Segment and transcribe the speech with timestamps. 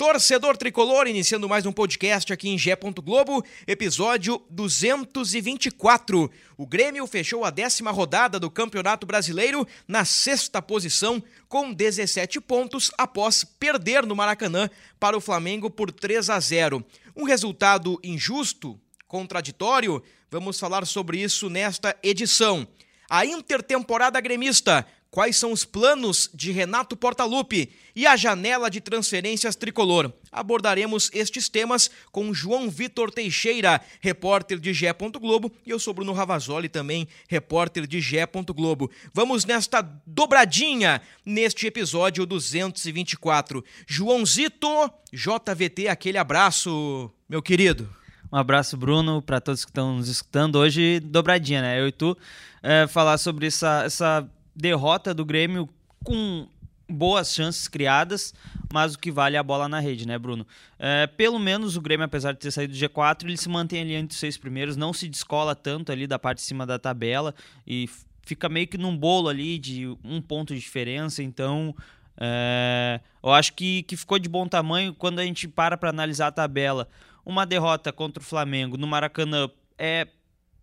[0.00, 2.74] Torcedor Tricolor, iniciando mais um podcast aqui em Gé.
[3.04, 6.30] Globo, episódio 224.
[6.56, 12.90] O Grêmio fechou a décima rodada do Campeonato Brasileiro na sexta posição, com 17 pontos,
[12.96, 16.82] após perder no Maracanã para o Flamengo por 3 a 0.
[17.14, 20.02] Um resultado injusto, contraditório?
[20.30, 22.66] Vamos falar sobre isso nesta edição.
[23.06, 29.56] A intertemporada gremista quais são os planos de Renato Portaluppi e a janela de transferências
[29.56, 30.12] tricolor.
[30.30, 34.94] Abordaremos estes temas com João Vitor Teixeira, repórter de Gé.
[35.20, 38.28] Globo, e eu sou Bruno Ravazoli, também repórter de Gé.
[38.54, 38.90] Globo.
[39.12, 43.64] Vamos nesta dobradinha neste episódio 224.
[43.86, 44.68] Joãozito,
[45.12, 47.88] JVT, aquele abraço, meu querido.
[48.32, 50.56] Um abraço, Bruno, para todos que estão nos escutando.
[50.56, 51.80] Hoje, dobradinha, né?
[51.80, 52.16] Eu e tu,
[52.62, 54.28] é, falar sobre essa, essa
[54.60, 55.68] derrota do Grêmio
[56.04, 56.48] com
[56.88, 58.34] boas chances criadas,
[58.72, 60.46] mas o que vale é a bola na rede, né, Bruno?
[60.78, 63.94] É, pelo menos o Grêmio, apesar de ter saído do G4, ele se mantém ali
[63.94, 67.34] entre os seis primeiros, não se descola tanto ali da parte de cima da tabela
[67.66, 67.88] e
[68.22, 71.74] fica meio que num bolo ali de um ponto de diferença, então
[72.18, 76.28] é, eu acho que, que ficou de bom tamanho quando a gente para para analisar
[76.28, 76.88] a tabela.
[77.24, 80.06] Uma derrota contra o Flamengo no Maracanã é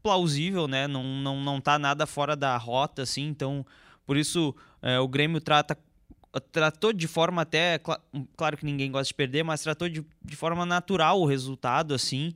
[0.03, 0.87] plausível, né?
[0.87, 3.65] Não, não, não tá nada fora da rota, assim, então
[4.07, 5.77] por isso é, o Grêmio trata
[6.51, 7.79] tratou de forma até
[8.35, 12.33] claro que ninguém gosta de perder mas tratou de, de forma natural o resultado assim.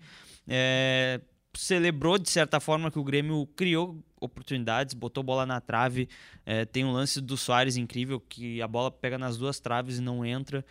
[0.47, 1.21] É,
[1.53, 6.07] celebrou de certa forma que o Grêmio criou oportunidades botou bola na trave.
[6.45, 10.01] É, tem um lance do Soares incrível que a bola pega nas duas traves e
[10.01, 10.63] não entra.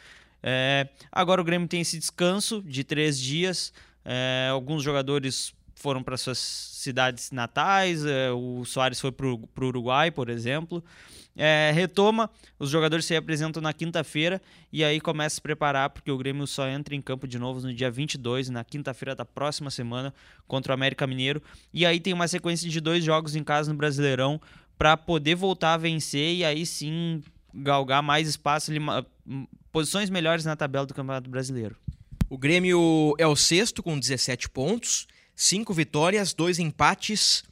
[0.43, 3.73] É, agora o Grêmio tem esse descanso de três dias.
[4.05, 10.11] É, alguns jogadores foram para suas cidades natais, é, o Soares foi para o Uruguai,
[10.11, 10.85] por exemplo.
[11.35, 16.11] É, retoma, os jogadores se apresentam na quinta-feira e aí começa a se preparar, porque
[16.11, 19.71] o Grêmio só entra em campo de novo no dia 22, na quinta-feira da próxima
[19.71, 20.13] semana,
[20.47, 21.43] contra o América Mineiro.
[21.73, 24.39] E aí tem uma sequência de dois jogos em casa no Brasileirão
[24.77, 27.23] para poder voltar a vencer e aí sim
[27.55, 28.71] galgar mais espaço,
[29.73, 31.75] posições melhores na tabela do Campeonato Brasileiro.
[32.29, 35.07] O Grêmio é o sexto com 17 pontos
[35.41, 37.43] cinco vitórias, dois empates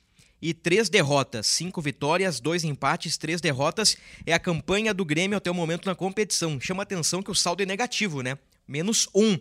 [0.43, 1.47] e três derrotas.
[1.47, 3.97] Cinco vitórias, dois empates, três derrotas.
[4.27, 6.61] É a campanha do Grêmio até o momento na competição.
[6.61, 8.37] Chama atenção que o saldo é negativo, né?
[8.69, 9.39] Menos um.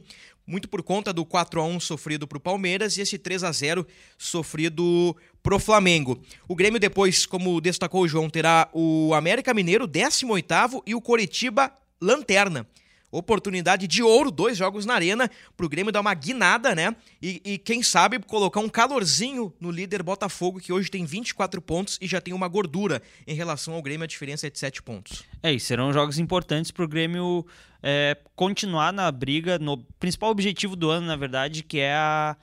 [0.47, 3.51] Muito por conta do 4 a 1 sofrido para o Palmeiras e esse 3 a
[3.51, 3.85] 0
[4.17, 5.13] sofrido
[5.43, 6.17] pro Flamengo.
[6.47, 11.69] O Grêmio depois, como destacou o João, terá o América Mineiro 18º e o Coritiba
[11.99, 12.65] lanterna
[13.11, 16.95] oportunidade de ouro, dois jogos na arena, pro Grêmio dar uma guinada, né?
[17.21, 21.97] E, e, quem sabe colocar um calorzinho no líder Botafogo, que hoje tem 24 pontos
[22.01, 25.23] e já tem uma gordura em relação ao Grêmio, a diferença é de 7 pontos.
[25.41, 27.45] É, e serão jogos importantes pro Grêmio
[27.81, 32.35] é, continuar na briga, no principal objetivo do ano, na verdade, que é a.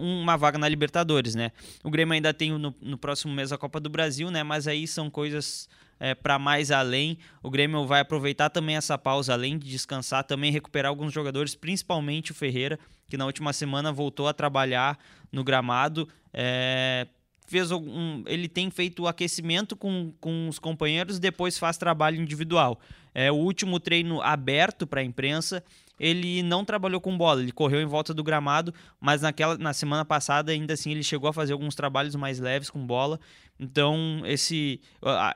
[0.00, 1.52] uma vaga na Libertadores, né?
[1.84, 4.42] O Grêmio ainda tem no, no próximo mês a Copa do Brasil, né?
[4.42, 5.68] Mas aí são coisas
[6.00, 7.18] é, para mais além.
[7.42, 12.32] O Grêmio vai aproveitar também essa pausa, além de descansar, também recuperar alguns jogadores, principalmente
[12.32, 12.78] o Ferreira,
[13.08, 14.98] que na última semana voltou a trabalhar
[15.32, 16.08] no gramado.
[16.32, 17.06] É,
[17.46, 22.78] fez um, ele tem feito o aquecimento com, com os companheiros, depois faz trabalho individual.
[23.14, 25.64] É o último treino aberto para a imprensa
[25.98, 30.04] ele não trabalhou com bola, ele correu em volta do gramado, mas naquela na semana
[30.04, 33.18] passada ainda assim ele chegou a fazer alguns trabalhos mais leves com bola.
[33.58, 34.80] Então, esse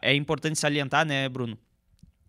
[0.01, 1.59] é importante salientar, né, Bruno?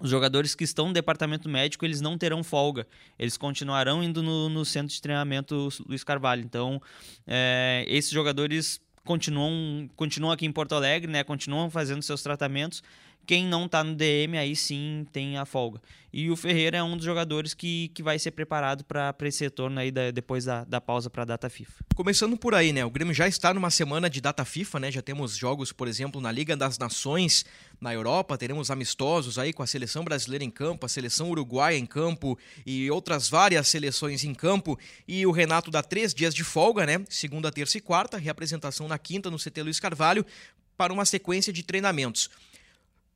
[0.02, 2.86] Os jogadores que estão no departamento médico, eles não terão folga.
[3.18, 6.42] Eles continuarão indo no, no centro de treinamento Luiz Carvalho.
[6.44, 6.82] Então,
[7.26, 11.24] é, esses jogadores continuam, continuam aqui em Porto Alegre, né?
[11.24, 12.84] Continuam fazendo seus tratamentos
[13.26, 15.82] Quem não tá no DM, aí sim tem a folga.
[16.12, 19.80] E o Ferreira é um dos jogadores que, que vai ser preparado para esse retorno
[19.80, 21.84] aí da, depois da, da pausa para a data FIFA.
[21.96, 22.86] Começando por aí, né?
[22.86, 24.92] O Grêmio já está numa semana de data FIFA, né?
[24.92, 27.44] Já temos jogos, por exemplo, na Liga das Nações
[27.82, 31.86] na Europa, teremos amistosos aí com a seleção brasileira em campo, a seleção uruguaia em
[31.86, 34.78] campo e outras várias seleções em campo.
[35.08, 37.04] E o Renato dá três dias de folga, né?
[37.10, 40.24] Segunda, terça e quarta, reapresentação na quinta no CT Luiz Carvalho,
[40.78, 42.30] para uma sequência de treinamentos.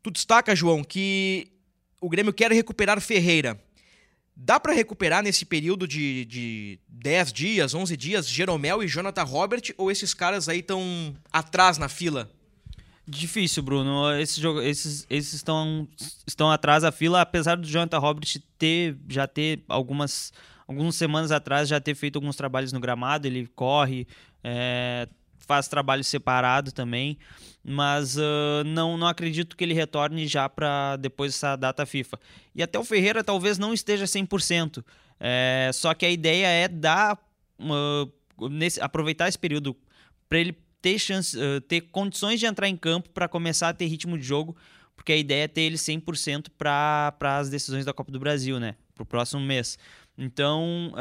[0.03, 1.51] Tu destaca, João, que
[1.99, 3.59] o Grêmio quer recuperar Ferreira.
[4.35, 9.73] Dá para recuperar nesse período de, de 10 dias, 11 dias, Jeromel e Jonathan Robert,
[9.77, 12.29] ou esses caras aí estão atrás na fila?
[13.07, 14.11] Difícil, Bruno.
[14.19, 15.87] Esses, esses, esses estão,
[16.27, 18.27] estão atrás da fila, apesar do Jonathan Robert
[18.59, 20.31] ter, já ter algumas,
[20.67, 24.05] algumas semanas atrás já ter feito alguns trabalhos no gramado, ele corre,
[24.43, 25.07] é,
[25.47, 27.17] faz trabalho separado também,
[27.63, 32.19] mas uh, não, não acredito que ele retorne já para depois dessa data FIFA.
[32.53, 34.83] E até o Ferreira talvez não esteja 100%,
[35.19, 37.17] é, só que a ideia é dar,
[37.59, 39.75] uh, nesse, aproveitar esse período
[40.29, 43.85] para ele ter, chance, uh, ter condições de entrar em campo para começar a ter
[43.87, 44.55] ritmo de jogo,
[44.95, 48.75] porque a ideia é ter ele 100% para as decisões da Copa do Brasil, né?
[48.93, 49.77] Para o próximo mês.
[50.17, 50.91] Então,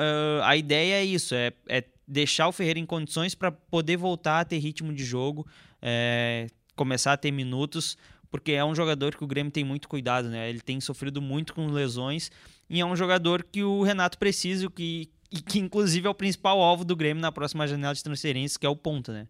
[0.44, 4.44] a ideia é isso, é, é deixar o Ferreira em condições para poder voltar a
[4.44, 5.47] ter ritmo de jogo,
[5.82, 7.99] é, começar a ter minutos,
[8.31, 10.49] porque é um jogador que o Grêmio tem muito cuidado, né?
[10.49, 12.31] Ele tem sofrido muito com lesões
[12.69, 16.61] e é um jogador que o Renato precisa que, e que inclusive é o principal
[16.61, 19.29] alvo do Grêmio na próxima janela de transferência, que é o ponta, né?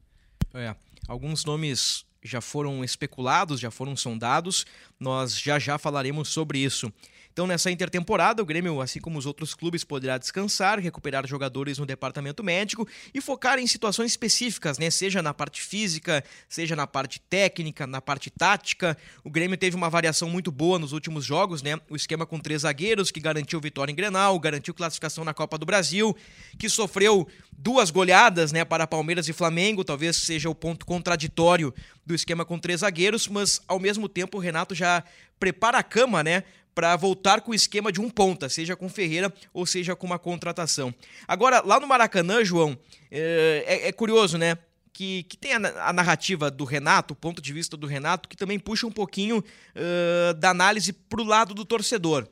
[0.54, 0.74] É,
[1.08, 4.66] alguns nomes já foram especulados, já foram sondados,
[4.98, 6.92] nós já já falaremos sobre isso.
[7.36, 11.84] Então, nessa intertemporada, o Grêmio, assim como os outros clubes, poderá descansar, recuperar jogadores no
[11.84, 14.88] departamento médico e focar em situações específicas, né?
[14.88, 18.96] Seja na parte física, seja na parte técnica, na parte tática.
[19.22, 21.78] O Grêmio teve uma variação muito boa nos últimos jogos, né?
[21.90, 25.66] O esquema com três zagueiros, que garantiu vitória em Grenal, garantiu classificação na Copa do
[25.66, 26.16] Brasil,
[26.58, 31.74] que sofreu duas goleadas, né, para Palmeiras e Flamengo, talvez seja o ponto contraditório
[32.04, 35.02] do esquema com três zagueiros, mas ao mesmo tempo o Renato já
[35.38, 36.44] prepara a cama, né,
[36.76, 40.18] para voltar com o esquema de um ponta, seja com Ferreira ou seja com uma
[40.18, 40.94] contratação.
[41.26, 42.78] Agora, lá no Maracanã, João,
[43.10, 44.58] é, é, é curioso, né?
[44.92, 48.36] Que, que tem a, a, narrativa do Renato, o ponto de vista do Renato, que
[48.36, 52.28] também puxa um pouquinho uh, da análise para o lado do torcedor.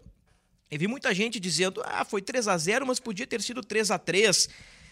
[0.71, 3.91] Eu vi muita gente dizendo: ah, foi 3 a 0 mas podia ter sido 3
[3.91, 4.49] a 3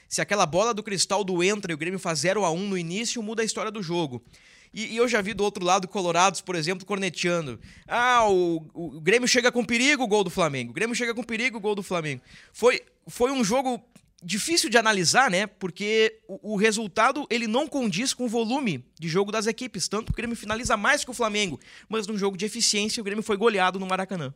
[0.08, 2.78] Se aquela bola do cristal do entra e o Grêmio faz 0 a 1 no
[2.78, 4.24] início, muda a história do jogo.
[4.72, 7.60] E, e, eu já vi do outro lado Colorados, por exemplo, corneteando.
[7.86, 10.70] Ah, o, o, Grêmio chega com perigo, o gol do Flamengo.
[10.70, 12.22] O Grêmio chega com perigo, o gol do Flamengo.
[12.52, 13.82] Foi, foi um jogo
[14.22, 15.46] difícil de analisar, né?
[15.46, 19.88] Porque o, o, resultado ele não condiz com o volume de jogo das equipes.
[19.88, 21.60] Tanto que o Grêmio finaliza mais que o Flamengo.
[21.88, 24.32] Mas num jogo de eficiência, o Grêmio foi goleado no Maracanã.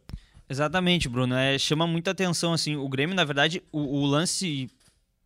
[0.48, 1.34] Exatamente, Bruno.
[1.34, 2.76] É, chama muita atenção, assim.
[2.76, 4.68] O Grêmio, na verdade, o, o lance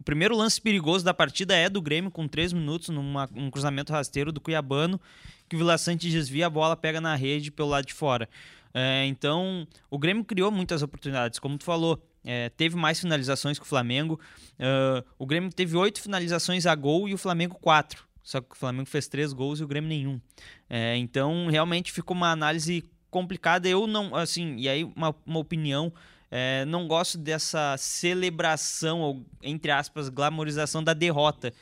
[0.00, 3.92] o primeiro lance perigoso da partida é do Grêmio, com três minutos, num um cruzamento
[3.92, 4.98] rasteiro do Cuiabano,
[5.46, 8.26] que o Vila Sante desvia, a bola pega na rede pelo lado de fora.
[8.72, 12.02] É, então, o Grêmio criou muitas oportunidades, como tu falou.
[12.24, 14.18] É, teve mais finalizações que o Flamengo.
[14.54, 18.04] Uh, o Grêmio teve oito finalizações a gol e o Flamengo quatro.
[18.22, 20.20] Só que o Flamengo fez três gols e o Grêmio nenhum.
[20.68, 23.68] É, então, realmente ficou uma análise complicada.
[23.68, 25.92] Eu não, assim, e aí uma, uma opinião
[26.30, 31.52] é, não gosto dessa celebração, ou entre aspas, glamorização da derrota.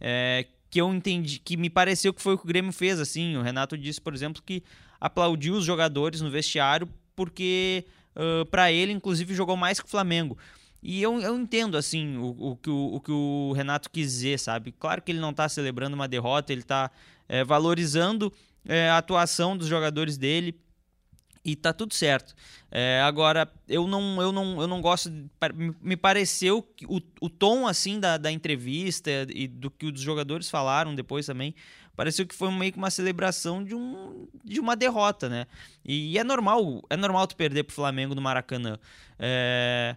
[0.00, 3.00] É, que eu entendi, que me pareceu que foi o que o Grêmio fez.
[3.00, 4.62] Assim, o Renato disse, por exemplo, que
[5.00, 10.36] aplaudiu os jogadores no vestiário porque uh, para ele, inclusive, jogou mais que o Flamengo.
[10.82, 14.38] E eu, eu entendo, assim, o, o, que o, o que o Renato quis dizer,
[14.38, 14.72] sabe?
[14.72, 16.90] Claro que ele não está celebrando uma derrota, ele está
[17.28, 18.32] é, valorizando
[18.64, 20.54] é, a atuação dos jogadores dele
[21.46, 22.34] e tá tudo certo.
[22.70, 25.08] É, agora, eu não, eu não, eu não gosto.
[25.08, 25.30] De,
[25.80, 30.50] me pareceu que o, o tom assim da, da entrevista e do que os jogadores
[30.50, 31.54] falaram depois também.
[31.94, 35.46] Pareceu que foi meio que uma celebração de, um, de uma derrota, né?
[35.84, 38.78] E é normal, é normal tu perder pro Flamengo no Maracanã.
[39.18, 39.96] É,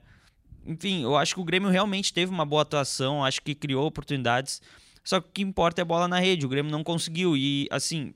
[0.65, 4.61] enfim, eu acho que o Grêmio realmente teve uma boa atuação, acho que criou oportunidades.
[5.03, 6.45] Só que o que importa é a bola na rede.
[6.45, 7.35] O Grêmio não conseguiu.
[7.35, 8.13] E, assim,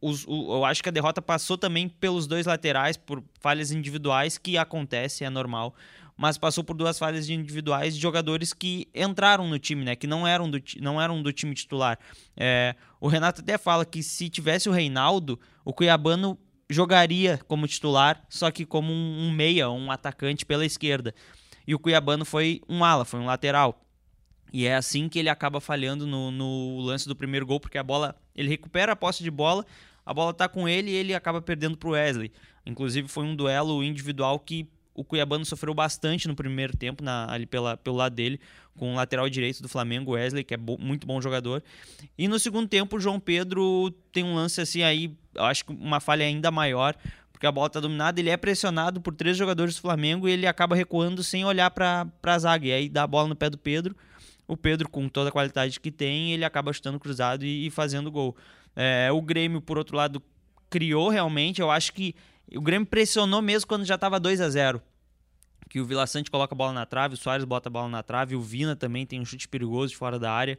[0.00, 4.38] os, o, eu acho que a derrota passou também pelos dois laterais, por falhas individuais,
[4.38, 5.74] que acontece, é normal.
[6.16, 9.94] Mas passou por duas falhas individuais de jogadores que entraram no time, né?
[9.94, 11.96] Que não eram do, não eram do time titular.
[12.36, 16.36] É, o Renato até fala que se tivesse o Reinaldo, o Cuiabano
[16.68, 21.14] jogaria como titular, só que como um, um meia, um atacante pela esquerda.
[21.66, 23.84] E o Cuiabano foi um ala, foi um lateral.
[24.52, 27.82] E é assim que ele acaba falhando no, no lance do primeiro gol, porque a
[27.82, 28.16] bola.
[28.34, 29.66] Ele recupera a posse de bola,
[30.08, 32.32] a bola tá com ele e ele acaba perdendo pro Wesley.
[32.64, 37.44] Inclusive foi um duelo individual que o Cuiabano sofreu bastante no primeiro tempo, na, ali
[37.44, 38.40] pela, pelo lado dele,
[38.74, 41.62] com o lateral direito do Flamengo, Wesley, que é bo, muito bom jogador.
[42.16, 45.72] E no segundo tempo, o João Pedro tem um lance assim aí, eu acho que
[45.72, 46.96] uma falha ainda maior,
[47.30, 50.46] porque a bola está dominada, ele é pressionado por três jogadores do Flamengo e ele
[50.46, 52.66] acaba recuando sem olhar para a zaga.
[52.66, 53.94] E aí dá a bola no pé do Pedro.
[54.46, 58.10] O Pedro, com toda a qualidade que tem, ele acaba chutando cruzado e, e fazendo
[58.10, 58.34] gol.
[58.80, 60.22] É, o Grêmio, por outro lado,
[60.70, 61.60] criou realmente.
[61.60, 62.14] Eu acho que
[62.54, 64.80] o Grêmio pressionou mesmo quando já estava 2 a 0
[65.68, 68.02] que o Vila Sante coloca a bola na trave, o Soares bota a bola na
[68.02, 70.58] trave, o Vina também tem um chute perigoso de fora da área.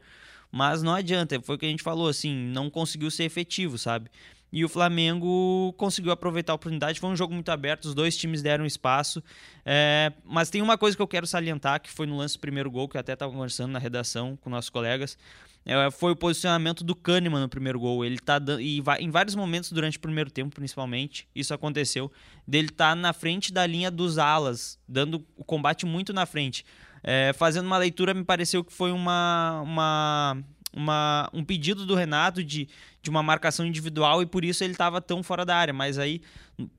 [0.51, 4.09] Mas não adianta, foi o que a gente falou, assim, não conseguiu ser efetivo, sabe?
[4.51, 6.99] E o Flamengo conseguiu aproveitar a oportunidade.
[6.99, 9.23] Foi um jogo muito aberto, os dois times deram espaço.
[9.63, 12.69] É, mas tem uma coisa que eu quero salientar, que foi no lance do primeiro
[12.71, 15.17] gol, que eu até estava conversando na redação com nossos colegas.
[15.65, 18.03] É, foi o posicionamento do Kahneman no primeiro gol.
[18.03, 22.11] Ele tá e vai, em vários momentos durante o primeiro tempo, principalmente, isso aconteceu.
[22.47, 26.65] Dele tá na frente da linha dos alas, dando o combate muito na frente.
[27.03, 30.37] É, fazendo uma leitura, me pareceu que foi uma, uma
[30.73, 32.67] uma, um pedido do Renato de,
[33.01, 35.74] de uma marcação individual e por isso ele estava tão fora da área.
[35.74, 36.22] Mas aí,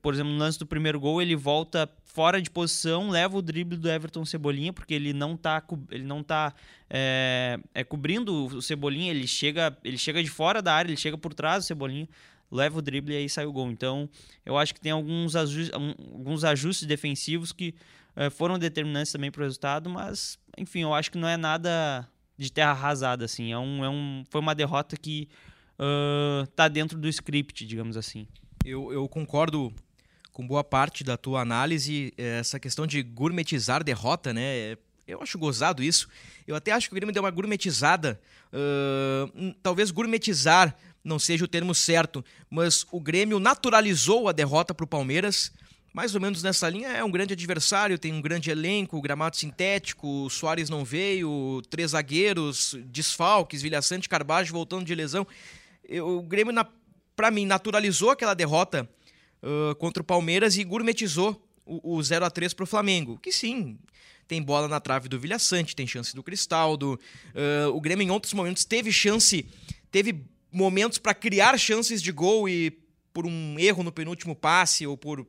[0.01, 3.77] por exemplo, no lance do primeiro gol, ele volta fora de posição, leva o drible
[3.77, 6.53] do Everton Cebolinha, porque ele não está ele não tá
[6.89, 11.17] é, é, cobrindo o Cebolinha, ele chega, ele chega de fora da área, ele chega
[11.17, 12.07] por trás do Cebolinha,
[12.51, 13.71] leva o drible e aí sai o gol.
[13.71, 14.09] Então,
[14.45, 17.73] eu acho que tem alguns ajustes, alguns ajustes defensivos que
[18.15, 22.07] é, foram determinantes também para o resultado, mas, enfim, eu acho que não é nada
[22.37, 23.51] de terra arrasada, assim.
[23.51, 25.29] É um, é um, foi uma derrota que
[25.79, 28.27] uh, tá dentro do script, digamos assim.
[28.65, 29.73] Eu, eu concordo
[30.31, 32.13] com boa parte da tua análise.
[32.17, 34.77] Eh, essa questão de gourmetizar derrota, né?
[35.07, 36.07] Eu acho gozado isso.
[36.47, 38.19] Eu até acho que o Grêmio deu uma gourmetizada.
[38.53, 44.83] Uh, talvez gourmetizar não seja o termo certo, mas o Grêmio naturalizou a derrota para
[44.83, 45.51] o Palmeiras
[45.93, 46.89] mais ou menos nessa linha.
[46.89, 51.91] É um grande adversário, tem um grande elenco, gramado sintético, o Soares não veio, três
[51.91, 55.27] zagueiros, desfalques, Vilha Sante, Carbajo voltando de lesão.
[56.03, 56.53] O Grêmio,
[57.15, 58.89] para mim, naturalizou aquela derrota
[59.41, 63.17] uh, contra o Palmeiras e gourmetizou o, o 0 a 3 para o Flamengo.
[63.17, 63.77] Que sim,
[64.27, 66.99] tem bola na trave do Vilha Sante, tem chance do Cristaldo.
[67.35, 69.45] Uh, o Grêmio, em outros momentos, teve chance,
[69.91, 72.71] teve momentos para criar chances de gol e
[73.13, 75.27] por um erro no penúltimo passe ou por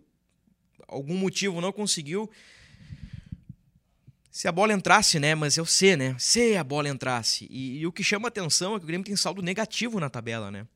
[0.87, 2.31] algum motivo não conseguiu.
[4.33, 5.35] Se a bola entrasse, né?
[5.35, 6.17] Mas eu sei, né?
[6.19, 7.47] Se a bola entrasse.
[7.51, 10.51] E, e, o que chama atenção é que o Grêmio tem saldo negativo na tabela,
[10.51, 10.67] né?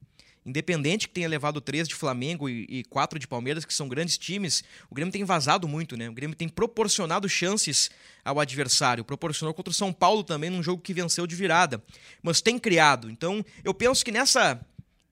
[0.45, 4.19] Independente que tenha levado três de Flamengo e, e quatro de Palmeiras, que são grandes
[4.19, 6.07] times, o Grêmio tem vazado muito, né?
[6.07, 7.91] O Grêmio tem proporcionado chances
[8.23, 9.03] ao adversário.
[9.03, 11.83] Proporcionou contra o São Paulo também num jogo que venceu de virada.
[12.23, 13.11] Mas tem criado.
[13.11, 14.61] Então, eu penso que nessa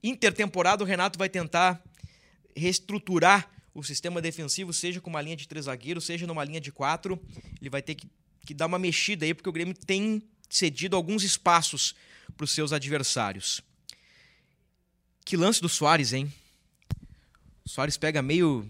[0.02, 1.82] intertemporada o Renato vai tentar
[2.54, 6.70] reestruturar o sistema defensivo, seja com uma linha de três zagueiros, seja numa linha de
[6.70, 7.18] quatro,
[7.60, 8.06] ele vai ter que,
[8.44, 11.94] que dar uma mexida aí, porque o Grêmio tem cedido alguns espaços
[12.36, 13.60] para os seus adversários.
[15.24, 16.32] Que lance do Soares, hein?
[17.64, 18.68] O Soares pega meio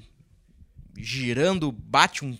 [0.97, 2.39] girando, bate um,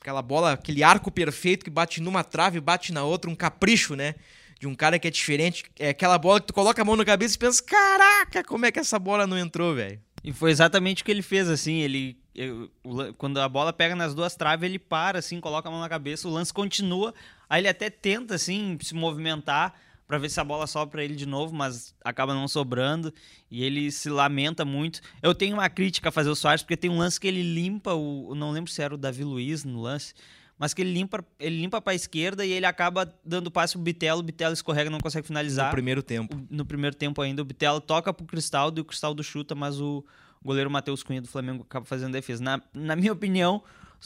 [0.00, 4.14] aquela bola, aquele arco perfeito que bate numa trave, bate na outra, um capricho, né?
[4.60, 5.64] De um cara que é diferente.
[5.78, 8.72] É aquela bola que tu coloca a mão na cabeça e pensa: caraca, como é
[8.72, 10.00] que essa bola não entrou, velho?
[10.22, 12.18] E foi exatamente o que ele fez, assim, ele...
[12.38, 12.70] Eu,
[13.18, 16.28] quando a bola pega nas duas traves, ele para, assim, coloca a mão na cabeça,
[16.28, 17.12] o lance continua,
[17.50, 19.74] aí ele até tenta, assim, se movimentar
[20.06, 23.12] para ver se a bola sobe para ele de novo, mas acaba não sobrando
[23.50, 25.00] e ele se lamenta muito.
[25.20, 27.92] Eu tenho uma crítica a fazer o Soares, porque tem um lance que ele limpa,
[27.92, 30.14] o, não lembro se era o Davi Luiz no lance,
[30.58, 33.82] mas que ele limpa, ele limpa para a esquerda e ele acaba dando passe pro
[33.82, 35.66] Bitelo, o Bitelo escorrega, não consegue finalizar.
[35.66, 36.40] No primeiro tempo.
[36.48, 40.04] no primeiro tempo ainda, o Bitelo toca pro Cristaldo e o Cristaldo chuta, mas o
[40.48, 42.42] goleiro Matheus Cunha do Flamengo acaba fazendo defesa.
[42.42, 43.62] Na, na minha opinião,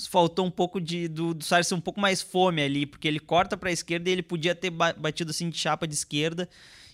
[0.08, 3.20] faltou um pouco de do, do Soares ser um pouco mais fome ali, porque ele
[3.20, 6.49] corta para a esquerda e ele podia ter batido assim de chapa de esquerda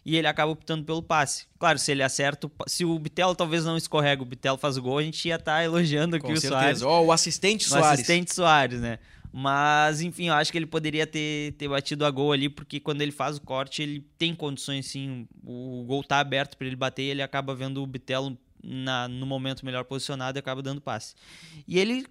[0.04, 1.46] e ele acaba optando pelo passe.
[1.58, 4.98] Claro, se ele acerta, se o Bitelo talvez não escorrega, o Bitelo faz o gol,
[4.98, 6.60] a gente ia estar tá elogiando aqui Com o certeza.
[6.60, 6.82] Soares.
[6.82, 7.88] Oh, o assistente Soares.
[7.88, 8.98] O assistente Soares, né?
[9.30, 13.02] Mas, enfim, eu acho que ele poderia ter, ter batido a gol ali, porque quando
[13.02, 15.28] ele faz o corte, ele tem condições, sim.
[15.44, 19.26] O gol tá aberto para ele bater e ele acaba vendo o Bitelo na, no
[19.26, 21.14] momento melhor posicionado e acaba dando passe.
[21.66, 22.06] E ele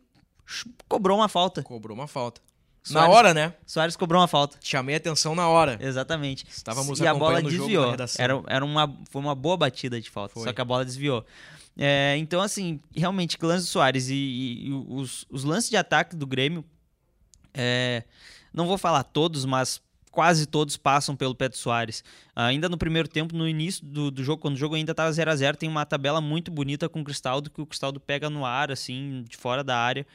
[0.87, 1.63] cobrou uma falta.
[1.63, 2.41] Cobrou uma falta.
[2.83, 3.53] Soares, na hora, né?
[3.65, 4.57] Soares cobrou uma falta.
[4.61, 5.77] Chamei a atenção na hora.
[5.81, 6.45] Exatamente.
[6.49, 7.93] Estávamos e a bola desviou.
[8.17, 10.43] Era, era uma, foi uma boa batida de falta, foi.
[10.43, 11.25] só que a bola desviou.
[11.77, 16.15] É, então, assim, realmente, lance do Soares e, e, e os, os lances de ataque
[16.15, 16.63] do Grêmio
[17.53, 18.03] é,
[18.53, 22.03] não vou falar todos, mas quase todos passam pelo pé do Soares.
[22.35, 25.31] Ainda no primeiro tempo, no início do, do jogo, quando o jogo ainda estava 0
[25.31, 28.45] a 0 tem uma tabela muito bonita com o Cristaldo, que o Cristaldo pega no
[28.45, 30.05] ar, assim, de fora da área,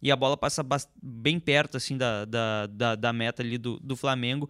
[0.00, 0.64] e a bola passa
[1.02, 4.48] bem perto, assim, da, da, da, da meta ali do, do Flamengo.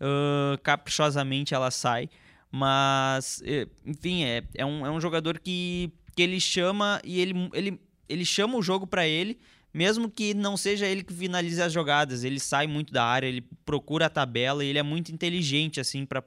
[0.00, 2.08] Uh, caprichosamente ela sai,
[2.50, 7.48] mas, eh, enfim, é, é, um, é um jogador que, que ele chama e ele,
[7.54, 9.38] ele, ele chama o jogo para ele,
[9.72, 13.42] mesmo que não seja ele que finalize as jogadas, ele sai muito da área, ele
[13.64, 16.22] procura a tabela e ele é muito inteligente assim para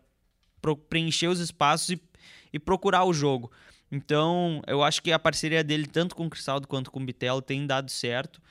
[0.90, 2.02] preencher os espaços e,
[2.52, 3.52] e, procurar o jogo.
[3.92, 7.42] Então, eu acho que a parceria dele, tanto com o Cristaldo quanto com o Bitelo,
[7.42, 8.42] tem dado certo.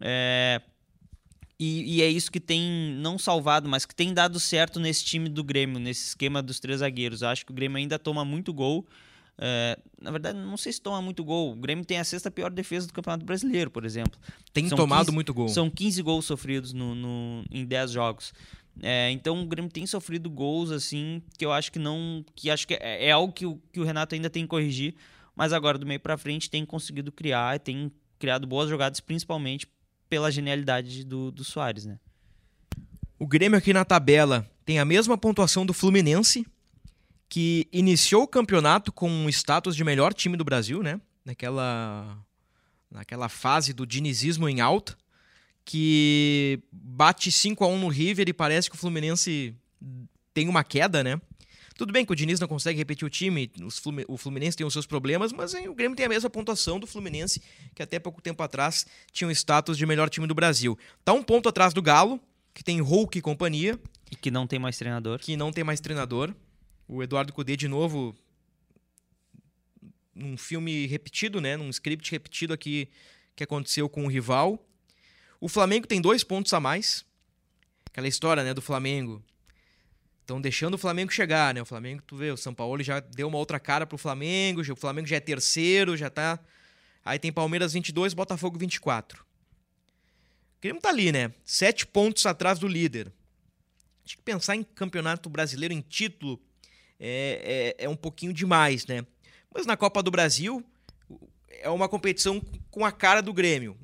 [0.00, 0.60] É,
[1.58, 5.28] e, e, é isso que tem não salvado, mas que tem dado certo nesse time
[5.28, 7.22] do Grêmio, nesse esquema dos três zagueiros.
[7.22, 8.84] Eu acho que o Grêmio ainda toma muito gol.
[9.44, 11.52] É, na verdade, não sei se toma muito gol.
[11.52, 14.16] O Grêmio tem a sexta pior defesa do Campeonato Brasileiro, por exemplo.
[14.52, 15.48] Tem são tomado 15, muito gol.
[15.48, 18.32] São 15 gols sofridos no, no em 10 jogos.
[18.80, 22.24] É, então o Grêmio tem sofrido gols assim que eu acho que não.
[22.36, 24.94] que acho que é, é algo que o, que o Renato ainda tem que corrigir.
[25.34, 29.66] Mas agora, do meio para frente, tem conseguido criar, tem criado boas jogadas, principalmente
[30.08, 31.98] pela genialidade do, do Soares, né?
[33.18, 36.46] O Grêmio aqui na tabela tem a mesma pontuação do Fluminense,
[37.32, 41.00] que iniciou o campeonato com um status de melhor time do Brasil, né?
[41.24, 42.18] Naquela,
[42.90, 44.94] naquela fase do dinizismo em alta,
[45.64, 49.56] que bate 5 a 1 no River e parece que o Fluminense
[50.34, 51.18] tem uma queda, né?
[51.74, 53.50] Tudo bem que o Diniz não consegue repetir o time,
[54.06, 57.40] o Fluminense tem os seus problemas, mas o Grêmio tem a mesma pontuação do Fluminense,
[57.74, 60.78] que até pouco tempo atrás tinha o status de melhor time do Brasil.
[61.02, 62.20] Tá um ponto atrás do Galo,
[62.52, 63.80] que tem Hulk e companhia.
[64.10, 65.18] E que não tem mais treinador.
[65.18, 66.34] Que não tem mais treinador.
[66.92, 68.14] O Eduardo Cudê, de novo,
[70.14, 71.56] num filme repetido, né?
[71.56, 72.86] Num script repetido aqui
[73.34, 74.62] que aconteceu com o rival.
[75.40, 77.02] O Flamengo tem dois pontos a mais.
[77.86, 79.24] Aquela história, né, do Flamengo.
[80.20, 81.62] Estão deixando o Flamengo chegar, né?
[81.62, 84.76] O Flamengo, tu vê, o São Paulo já deu uma outra cara pro Flamengo, o
[84.76, 86.38] Flamengo já é terceiro, já tá.
[87.02, 89.22] Aí tem Palmeiras 22, Botafogo 24.
[89.22, 89.24] O
[90.60, 91.32] Grêmio tá ali, né?
[91.42, 93.10] Sete pontos atrás do líder.
[94.04, 96.38] Acho que pensar em campeonato brasileiro, em título,
[97.04, 99.04] é, é, é um pouquinho demais, né?
[99.52, 100.64] Mas na Copa do Brasil
[101.60, 102.40] é uma competição
[102.70, 103.76] com a cara do Grêmio.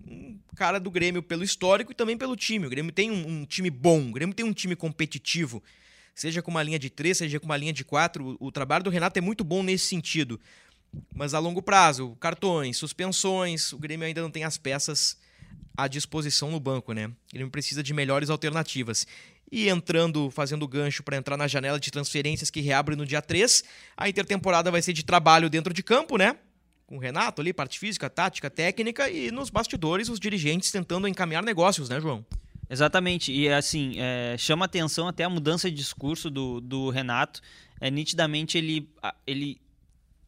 [0.54, 2.66] Cara do Grêmio pelo histórico e também pelo time.
[2.66, 5.61] O Grêmio tem um, um time bom, o Grêmio tem um time competitivo.
[6.14, 8.37] Seja com uma linha de três, seja com uma linha de quatro.
[8.40, 10.40] O, o trabalho do Renato é muito bom nesse sentido.
[11.12, 15.18] Mas a longo prazo, cartões, suspensões, o Grêmio ainda não tem as peças
[15.76, 17.07] à disposição no banco, né?
[17.07, 19.07] O Grêmio precisa de melhores alternativas
[19.50, 23.64] e entrando, fazendo gancho para entrar na janela de transferências que reabre no dia 3.
[23.96, 26.37] A intertemporada vai ser de trabalho dentro de campo, né?
[26.87, 31.42] Com o Renato ali, parte física, tática, técnica e nos bastidores os dirigentes tentando encaminhar
[31.42, 32.24] negócios, né, João?
[32.70, 37.40] Exatamente, e assim, é, chama atenção até a mudança de discurso do, do Renato.
[37.80, 38.90] É, nitidamente ele,
[39.26, 39.58] ele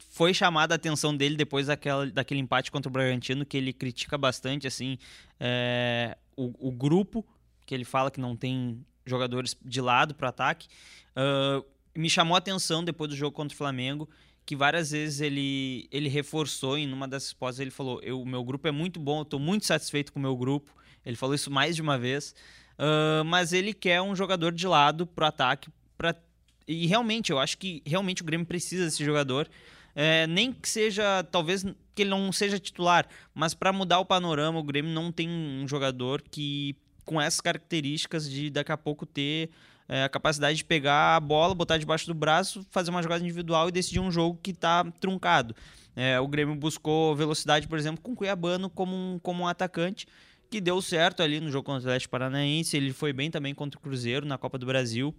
[0.08, 4.16] foi chamada a atenção dele depois daquela, daquele empate contra o Bragantino, que ele critica
[4.16, 4.96] bastante assim
[5.38, 7.26] é, o, o grupo,
[7.66, 10.68] que ele fala que não tem jogadores de lado para ataque.
[11.16, 11.64] Uh,
[11.96, 14.08] me chamou a atenção depois do jogo contra o Flamengo
[14.50, 18.66] que várias vezes ele, ele reforçou em uma das respostas ele falou o meu grupo
[18.66, 20.74] é muito bom estou muito satisfeito com o meu grupo.
[21.06, 22.34] Ele falou isso mais de uma vez.
[22.78, 26.14] Uh, mas ele quer um jogador de lado para o ataque pra...
[26.66, 29.48] e realmente eu acho que realmente o Grêmio precisa desse jogador.
[29.94, 34.60] É, nem que seja talvez que ele não seja titular mas para mudar o panorama
[34.60, 36.76] o Grêmio não tem um jogador que
[37.10, 39.50] com essas características de daqui a pouco ter
[39.88, 43.68] é, a capacidade de pegar a bola, botar debaixo do braço, fazer uma jogada individual
[43.68, 45.52] e decidir um jogo que está truncado.
[45.96, 50.06] É, o Grêmio buscou velocidade, por exemplo, com o Cuiabano como um, como um atacante,
[50.48, 52.76] que deu certo ali no jogo contra o Atlético Paranaense.
[52.76, 55.12] Ele foi bem também contra o Cruzeiro na Copa do Brasil.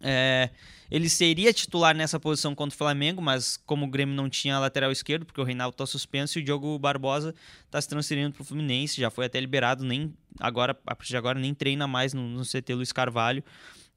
[0.00, 0.50] É,
[0.90, 4.92] ele seria titular nessa posição contra o Flamengo, mas como o Grêmio não tinha lateral
[4.92, 8.44] esquerdo, porque o Reinaldo está suspenso e o Diogo Barbosa está se transferindo para o
[8.44, 12.22] Fluminense, já foi até liberado, nem agora, a partir de agora nem treina mais no,
[12.28, 13.42] no CT Luiz Carvalho.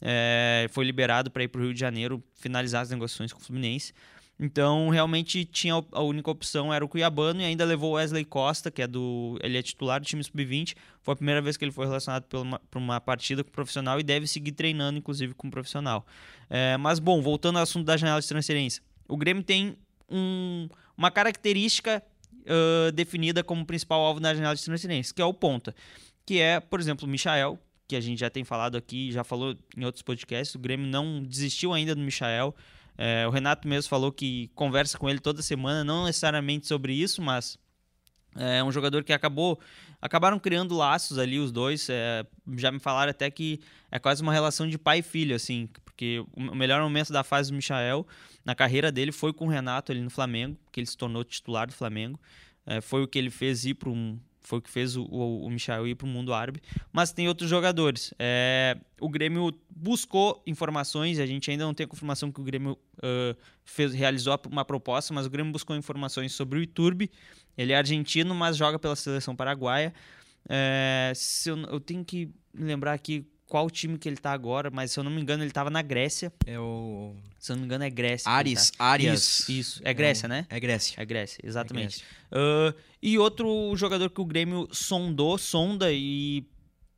[0.02, 3.44] É, foi liberado para ir para o Rio de Janeiro finalizar as negociações com o
[3.44, 3.94] Fluminense.
[4.40, 8.84] Então, realmente tinha a única opção era o Cuiabano e ainda levou Wesley Costa, que
[8.84, 10.76] é do, ele é titular do time sub-20.
[11.02, 14.00] Foi a primeira vez que ele foi relacionado para uma, uma partida com o profissional
[14.00, 16.06] e deve seguir treinando, inclusive, com o profissional.
[16.50, 18.84] É, mas, bom, voltando ao assunto da janela de transferência.
[19.08, 19.76] O Grêmio tem
[20.08, 22.04] um, uma característica
[22.48, 25.76] uh, definida como principal alvo na janela de transferência, que é o ponta.
[26.26, 29.56] Que é, por exemplo, o Michael, que a gente já tem falado aqui, já falou
[29.76, 30.54] em outros podcasts.
[30.54, 32.54] O Grêmio não desistiu ainda do Michael.
[32.98, 37.22] É, o Renato mesmo falou que conversa com ele toda semana, não necessariamente sobre isso,
[37.22, 37.58] mas
[38.36, 39.60] É um jogador que acabou
[40.02, 41.90] acabaram criando laços ali os dois.
[41.90, 43.60] É, já me falaram até que
[43.92, 47.52] é quase uma relação de pai e filho, assim, porque o melhor momento da fase
[47.52, 48.06] do Michael
[48.46, 51.68] na carreira dele foi com o Renato ali no Flamengo, que ele se tornou titular
[51.68, 52.20] do Flamengo.
[52.66, 55.46] É, foi o que ele fez ir para um foi o que fez o, o,
[55.46, 56.62] o Michel ir para o mundo árabe.
[56.92, 58.14] Mas tem outros jogadores.
[58.18, 62.78] É, o Grêmio buscou informações, a gente ainda não tem a confirmação que o Grêmio
[63.00, 67.12] uh, fez, realizou uma proposta, mas o Grêmio buscou informações sobre o Iturbe.
[67.58, 69.94] Ele é argentino, mas joga pela seleção paraguaia.
[70.48, 71.12] É,
[71.46, 75.04] eu, eu tenho que lembrar aqui qual time que ele tá agora, mas se eu
[75.04, 76.32] não me engano, ele tava na Grécia.
[76.46, 77.16] É o.
[77.40, 78.30] Se eu não me engano, é Grécia.
[78.30, 78.84] Ares, tá.
[78.84, 79.40] Arias.
[79.40, 79.82] Isso, isso.
[79.84, 80.46] É Grécia, é, né?
[80.50, 81.02] É Grécia.
[81.02, 82.04] É Grécia, exatamente.
[82.32, 82.76] É Grécia.
[82.76, 86.46] Uh, e outro jogador que o Grêmio sondou, sonda e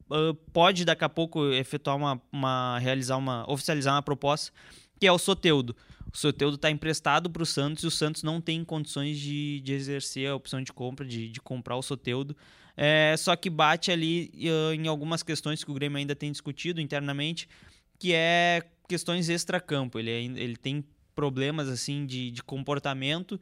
[0.10, 2.80] uh, pode daqui a pouco efetuar uma, uma.
[2.80, 3.50] realizar uma.
[3.50, 4.52] oficializar uma proposta,
[5.00, 5.76] que é o Soteudo.
[6.12, 9.74] O Soteudo está emprestado para o Santos e o Santos não tem condições de, de
[9.74, 12.36] exercer a opção de compra, de, de comprar o Soteudo.
[12.82, 16.80] É, só que bate ali uh, em algumas questões que o Grêmio ainda tem discutido
[16.80, 17.46] internamente,
[18.00, 20.00] que é questões extra-campo.
[20.00, 23.38] Ele, é, ele tem problemas assim de, de comportamento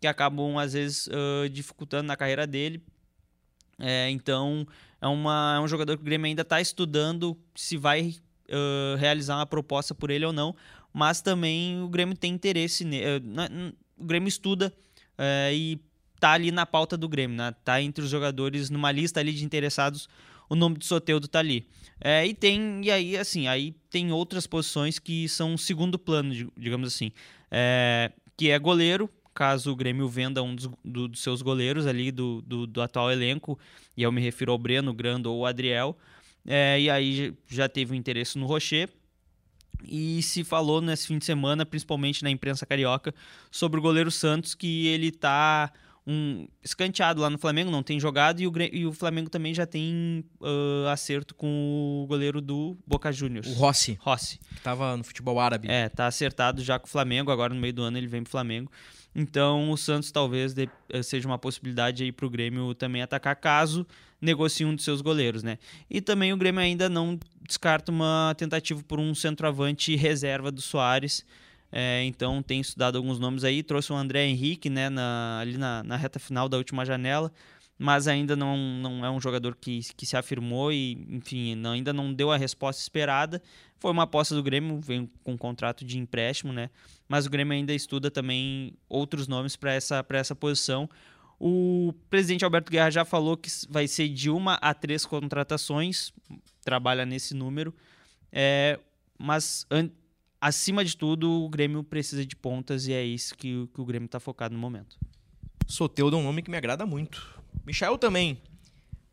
[0.00, 2.82] que acabam, às vezes, uh, dificultando na carreira dele.
[3.78, 4.66] É, então,
[5.02, 8.14] é, uma, é um jogador que o Grêmio ainda está estudando se vai
[8.48, 10.56] uh, realizar uma proposta por ele ou não,
[10.94, 12.84] mas também o Grêmio tem interesse.
[12.84, 14.72] Uh, o Grêmio estuda
[15.52, 15.78] e
[16.18, 17.54] tá ali na pauta do Grêmio, né?
[17.64, 20.08] Tá entre os jogadores numa lista ali de interessados,
[20.48, 21.66] o nome do Soteudo tá ali.
[22.00, 26.94] É, e tem e aí assim, aí tem outras posições que são segundo plano, digamos
[26.94, 27.10] assim,
[27.50, 32.10] é, que é goleiro, caso o Grêmio venda um dos, do, dos seus goleiros ali
[32.12, 33.58] do, do, do, atual elenco,
[33.96, 35.96] e eu me refiro ao Breno, Grando ou Adriel,
[36.46, 38.88] é, e aí já teve um interesse no Rocher,
[39.84, 43.14] e se falou nesse fim de semana, principalmente na imprensa carioca,
[43.50, 45.72] sobre o goleiro Santos, que ele tá
[46.08, 49.66] um escanteado lá no Flamengo, não tem jogado, e o, e o Flamengo também já
[49.66, 53.46] tem uh, acerto com o goleiro do Boca Juniors.
[53.46, 53.98] O Rossi.
[54.00, 54.38] Rossi.
[54.38, 55.68] Que tava no futebol árabe.
[55.70, 58.30] É, tá acertado já com o Flamengo, agora no meio do ano ele vem pro
[58.30, 58.72] Flamengo.
[59.14, 63.86] Então o Santos talvez de, eh, seja uma possibilidade aí pro Grêmio também atacar caso
[64.20, 65.58] negocie um dos seus goleiros, né?
[65.88, 71.24] E também o Grêmio ainda não descarta uma tentativa por um centroavante reserva do Soares,
[71.70, 75.82] é, então tem estudado alguns nomes aí, trouxe o André Henrique né, na, ali na,
[75.82, 77.30] na, reta final da última janela,
[77.78, 81.92] mas ainda não, não é um jogador que, que se afirmou e, enfim, não, ainda
[81.92, 83.40] não deu a resposta esperada.
[83.78, 86.70] Foi uma aposta do Grêmio, vem com um contrato de empréstimo, né?
[87.06, 90.88] Mas o Grêmio ainda estuda também outros nomes para essa, essa posição.
[91.38, 96.12] O presidente Alberto Guerra já falou que vai ser de uma a três contratações,
[96.64, 97.72] trabalha nesse número.
[98.32, 98.80] É,
[99.16, 99.64] mas
[100.40, 104.06] acima de tudo, o Grêmio precisa de pontas e é isso que, que o Grêmio
[104.06, 104.96] está focado no momento.
[105.66, 107.38] Soteudo é um nome que me agrada muito.
[107.64, 108.40] Michael também,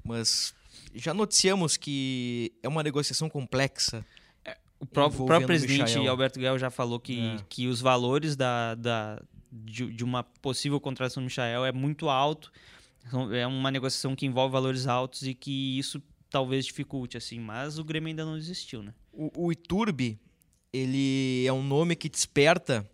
[0.03, 0.53] mas
[0.93, 4.05] já noticiamos que é uma negociação complexa.
[4.43, 7.37] É, o próprio, próprio presidente Alberto Guel já falou que, é.
[7.49, 12.51] que os valores da, da, de, de uma possível contratação do Michael é muito alto.
[13.33, 17.83] É uma negociação que envolve valores altos e que isso talvez dificulte, assim, mas o
[17.83, 18.93] Grêmio ainda não desistiu, né?
[19.13, 20.19] O, o Iturbe,
[20.75, 22.85] ele é um nome que desperta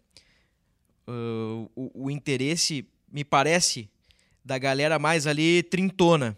[1.07, 3.89] uh, o, o, interesse, me parece,
[4.45, 6.37] da galera mais ali trintona.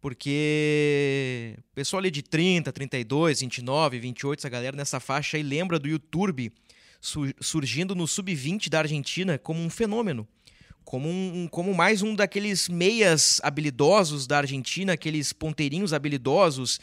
[0.00, 5.78] Porque o pessoal ali de 30, 32, 29, 28, essa galera nessa faixa aí lembra
[5.78, 6.50] do YouTube
[7.40, 10.26] surgindo no sub-20 da Argentina como um fenômeno.
[10.84, 16.80] Como, um, como mais um daqueles meias habilidosos da Argentina, aqueles ponteirinhos habilidosos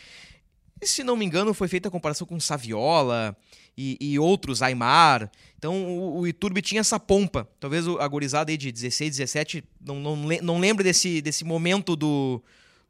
[0.81, 3.35] e, se não me engano, foi feita a comparação com Saviola
[3.77, 5.29] e, e outros, Aymar.
[5.57, 7.47] Então o, o Iturbe tinha essa pompa.
[7.59, 12.41] Talvez a gorizada aí de 16, 17 não, não, não desse, desse momento do,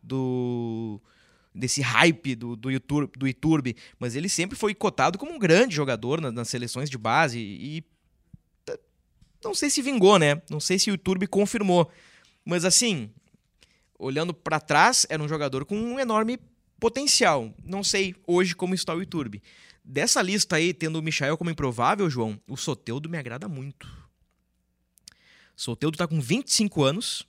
[0.04, 1.02] do
[1.54, 5.76] desse hype do, do, YouTube, do Iturbe, mas ele sempre foi cotado como um grande
[5.76, 7.84] jogador nas, nas seleções de base e
[9.44, 10.42] não sei se vingou, né?
[10.50, 11.90] Não sei se o Iturbe confirmou.
[12.46, 13.10] Mas assim,
[13.98, 16.40] olhando para trás, era um jogador com um enorme
[16.80, 19.42] Potencial, não sei hoje como está o YouTube.
[19.84, 23.88] Dessa lista aí, tendo o Michael como improvável, João, o Soteudo me agrada muito.
[25.56, 27.28] Soteudo tá com 25 anos,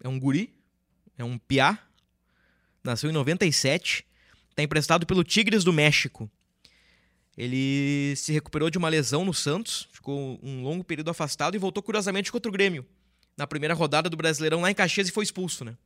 [0.00, 0.54] é um guri,
[1.18, 1.78] é um piá,
[2.84, 4.06] nasceu em 97,
[4.54, 6.30] tá emprestado pelo Tigres do México.
[7.36, 11.82] Ele se recuperou de uma lesão no Santos, ficou um longo período afastado e voltou
[11.82, 12.86] curiosamente contra o Grêmio.
[13.36, 15.76] Na primeira rodada do Brasileirão lá em Caxias e foi expulso, né?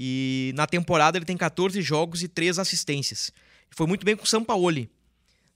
[0.00, 3.32] E na temporada ele tem 14 jogos e 3 assistências.
[3.68, 4.88] Foi muito bem com o Sampaoli.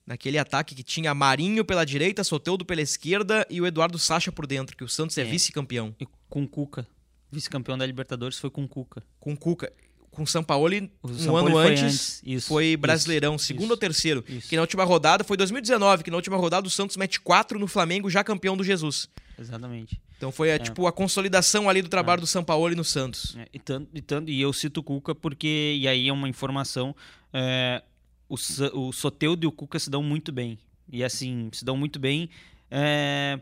[0.05, 4.44] Naquele ataque que tinha Marinho pela direita, Soteudo pela esquerda e o Eduardo Sacha por
[4.44, 5.24] dentro, que o Santos é, é.
[5.24, 5.94] vice-campeão.
[6.00, 6.85] E com Cuca.
[7.31, 9.05] vice-campeão da Libertadores foi com o Cuca.
[9.20, 9.72] Com Cuca.
[10.11, 14.24] Com Sampaoli, O um ano antes, antes, isso, foi isso, Brasileirão, segundo isso, ou terceiro.
[14.28, 14.48] isso.
[14.48, 17.66] Que na última rodada, foi 2019, que na última rodada o Santos mete 4 no
[17.66, 19.09] Flamengo, já campeão do Jesus.
[19.42, 20.00] Exatamente.
[20.16, 20.59] Então foi, é.
[20.59, 23.37] tipo, a consolidação ali do trabalho do Sampaoli no Santos.
[23.37, 26.28] É, e, tanto, e, tanto, e eu cito o Cuca porque, e aí é uma
[26.28, 26.94] informação,
[27.33, 27.83] é,
[28.28, 28.37] o,
[28.74, 30.59] o Soteudo e o Cuca se dão muito bem.
[30.90, 32.28] E assim, se dão muito bem
[32.70, 33.40] é,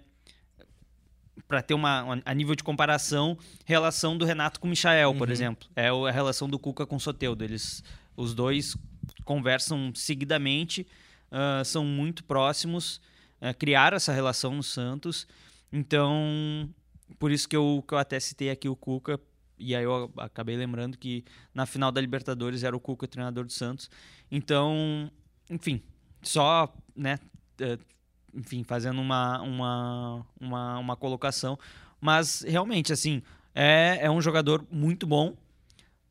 [1.46, 5.68] para ter uma, a nível de comparação, relação do Renato com o Michael, por exemplo.
[5.76, 7.44] É a relação do Cuca com o Soteudo.
[7.44, 7.82] Eles,
[8.16, 8.76] os dois
[9.24, 10.86] conversam seguidamente,
[11.30, 13.00] ah, são muito próximos,
[13.40, 15.26] ah, criaram essa relação no Santos.
[15.72, 16.68] Então,
[17.18, 19.20] por isso que eu, que eu até citei aqui o Cuca,
[19.58, 23.52] e aí eu acabei lembrando que na final da Libertadores era o Cuca treinador do
[23.52, 23.90] Santos.
[24.30, 25.10] Então,
[25.48, 25.82] enfim,
[26.22, 27.18] só, né,
[27.60, 27.78] eh,
[28.34, 31.58] enfim, fazendo uma, uma, uma, uma colocação.
[32.00, 33.22] Mas, realmente, assim,
[33.54, 35.36] é, é um jogador muito bom,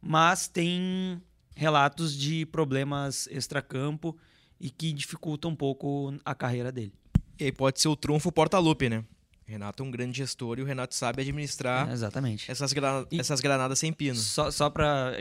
[0.01, 1.21] mas tem
[1.55, 4.15] relatos de problemas extracampo
[4.59, 6.93] e que dificultam um pouco a carreira dele.
[7.39, 9.03] E aí pode ser o trunfo porta-lupe, né?
[9.49, 12.49] Renato é um grande gestor e o Renato sabe administrar É, exatamente.
[12.51, 14.15] essas, gra- E- essas granadas sem pino.
[14.15, 15.13] Só, só para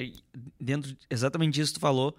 [0.60, 2.14] dentro exatamente disso que tu falou,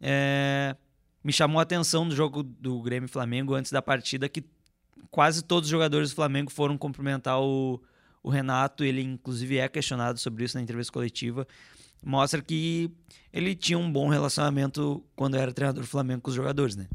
[0.00, 0.76] é,
[1.22, 4.44] me chamou a atenção do jogo do Grêmio Flamengo antes da partida que
[5.10, 7.80] quase todos os jogadores do Flamengo foram cumprimentar o,
[8.22, 8.84] o Renato.
[8.84, 11.46] Ele inclusive é questionado sobre isso na entrevista coletiva.
[12.04, 12.90] Mostra que
[13.32, 16.86] ele tinha um bom relacionamento quando era treinador do Flamengo com os jogadores, né?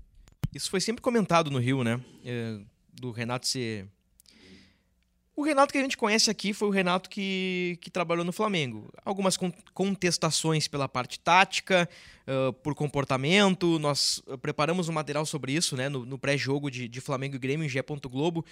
[0.54, 2.00] Isso foi sempre comentado no Rio, né?
[2.24, 2.60] É,
[2.94, 3.88] do Renato ser.
[5.40, 8.92] O Renato que a gente conhece aqui foi o Renato que, que trabalhou no Flamengo.
[9.06, 11.88] Algumas con- contestações pela parte tática,
[12.28, 13.80] ah, por comportamento.
[13.80, 17.66] Nós preparamos um material sobre isso né, no, no pré-jogo de, de Flamengo e Grêmio
[17.66, 17.82] em Gé.
[18.10, 18.46] Globo,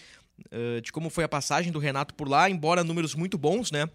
[0.51, 3.89] ah, de como foi a passagem do Renato por lá, embora números muito bons, né?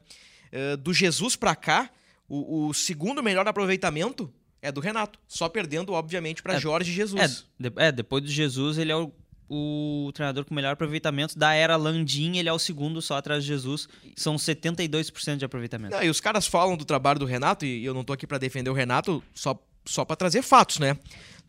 [0.53, 1.91] Ah, do Jesus pra cá,
[2.29, 5.19] o, o segundo melhor aproveitamento é do Renato.
[5.27, 7.47] Só perdendo, obviamente, para É, Jorge Jesus.
[7.59, 9.11] É, de- é, depois do Jesus, ele é o,
[9.55, 11.39] o treinador com melhor aproveitamento.
[11.39, 13.89] Da era Landim, ele é o segundo só atrás de Jesus.
[14.17, 15.95] São 72% de aproveitamento.
[15.95, 18.39] Não, e os caras falam do trabalho do Renato, e eu não tô aqui pra
[18.39, 20.97] defender o Renato, só, só para trazer fatos, né?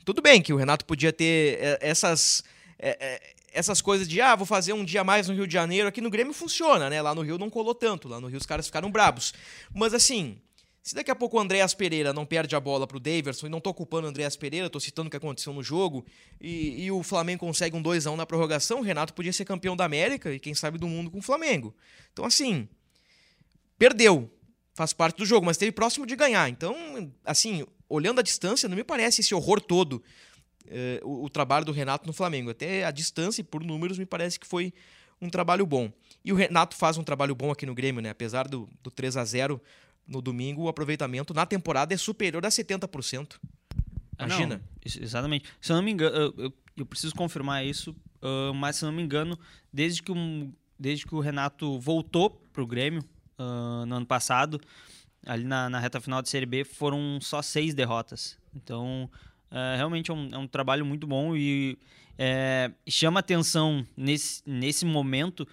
[0.03, 2.43] Tudo bem que o Renato podia ter é, essas.
[2.77, 5.87] é, é, essas coisas de, ah, vou fazer um dia mais no Rio de Janeiro.
[5.87, 7.01] Aqui no Grêmio funciona, né?
[7.01, 8.07] Lá no Rio não colou tanto.
[8.07, 9.33] Lá no Rio os caras ficaram brabos.
[9.73, 10.37] Mas assim,
[10.83, 13.61] se daqui a pouco o Andréas Pereira não perde a bola pro Daverson, e não
[13.61, 16.05] tô culpando o Andréas Pereira, tô citando o que aconteceu no jogo,
[16.41, 19.85] e, e o Flamengo consegue um 2x1 na prorrogação, o Renato podia ser campeão da
[19.85, 21.73] América e quem sabe do mundo com o Flamengo.
[22.11, 22.67] Então, assim,
[23.77, 24.29] perdeu.
[24.75, 26.49] Faz parte do jogo, mas esteve próximo de ganhar.
[26.49, 26.75] Então,
[27.23, 30.03] assim, olhando a distância, não me parece esse horror todo
[30.67, 32.49] eh, o, o trabalho do Renato no Flamengo.
[32.49, 34.73] Até a distância e por números me parece que foi
[35.21, 35.91] um trabalho bom.
[36.25, 38.09] E o Renato faz um trabalho bom aqui no Grêmio, né?
[38.09, 39.61] Apesar do, do 3 a 0
[40.07, 43.39] no domingo, o aproveitamento na temporada é superior a 70%.
[44.17, 44.61] Ah, Imagina.
[44.85, 45.45] exatamente.
[45.61, 48.87] Se eu não me engano, eu, eu- eu preciso confirmar isso, ah, mas se eu
[48.89, 49.37] não me engano,
[49.71, 53.03] desde que, um- desde que o Renato voltou pro Grêmio
[53.37, 54.59] ah, no ano passado,
[55.25, 58.37] ali na, na reta final da Série B, foram só seis derrotas.
[58.55, 59.09] Então,
[59.49, 61.77] ah, realmente é um, é um trabalho muito bom e
[62.17, 65.47] é, chama atenção nesse, nesse momento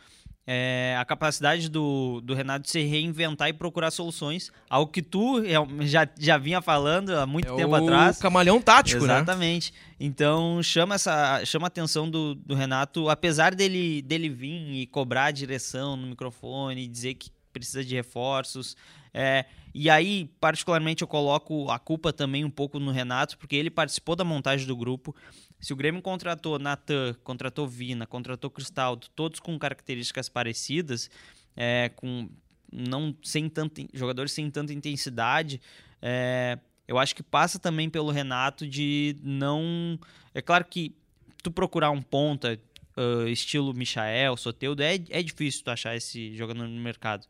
[0.47, 5.43] é, a capacidade do, do Renato de se reinventar e procurar soluções, algo que tu
[5.83, 8.19] já, já vinha falando há muito É tempo o atrás.
[8.19, 9.15] camaleão tático, né?
[9.17, 9.73] Exatamente.
[9.99, 15.27] Então chama essa chama a atenção do, do Renato, apesar dele dele vir e cobrar
[15.27, 18.77] a direção no microfone, dizer que precisa de reforços.
[19.13, 23.71] é, e aí, particularmente, eu coloco a culpa também um pouco no Renato, porque ele
[23.71, 25.15] participou da montagem do grupo.
[25.61, 31.11] Se o Grêmio contratou Natan, contratou Vina, contratou Cristaldo, todos com características parecidas,
[31.57, 32.29] é, com
[32.73, 35.61] não sem tanto jogadores sem tanta intensidade,
[36.01, 39.99] é, eu acho que passa também pelo Renato de não.
[40.35, 40.95] É claro que
[41.43, 42.59] tu procurar um ponta
[42.97, 47.27] ah, estilo Michael, Soteudo, é, é difícil tu achar esse jogador no mercado.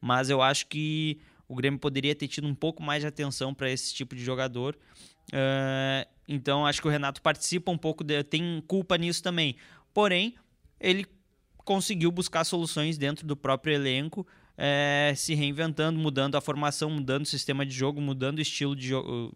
[0.00, 1.18] Mas eu acho que
[1.48, 4.76] o Grêmio poderia ter tido um pouco mais de atenção para esse tipo de jogador.
[5.32, 9.56] Ah, então acho que o Renato participa um pouco, de, tem culpa nisso também.
[9.92, 10.34] Porém,
[10.80, 11.06] ele
[11.58, 17.28] conseguiu buscar soluções dentro do próprio elenco, eh, se reinventando, mudando a formação, mudando o
[17.28, 19.32] sistema de jogo, mudando o estilo de jogo,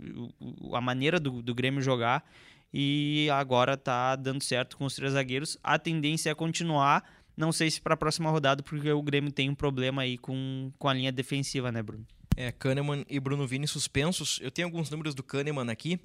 [0.73, 2.25] a maneira do, do Grêmio jogar.
[2.73, 5.57] E agora tá dando certo com os três zagueiros.
[5.63, 7.03] A tendência é continuar.
[7.37, 10.71] Não sei se para a próxima rodada, porque o Grêmio tem um problema aí com,
[10.79, 12.07] com a linha defensiva, né, Bruno?
[12.41, 14.39] É, Kahneman e Bruno Vini suspensos.
[14.41, 15.99] Eu tenho alguns números do Kahneman aqui.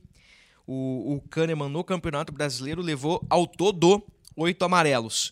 [0.65, 4.01] O, o Kahneman no Campeonato Brasileiro levou ao todo
[4.35, 5.31] oito amarelos.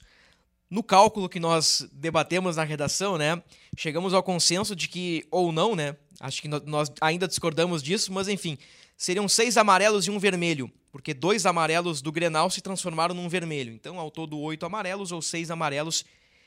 [0.72, 3.44] no cálculo que nós debatemos na redação, né,
[3.78, 8.30] chegamos ao consenso de que, ou não, né, acho que nós ainda discordamos disso, mas
[8.30, 8.58] enfim,
[8.96, 13.74] seriam seis amarelos e um vermelho, porque dois amarelos do Grenal se transformaram num vermelho.
[13.74, 16.06] Então, ao todo, oito amarelos ou seis amarelos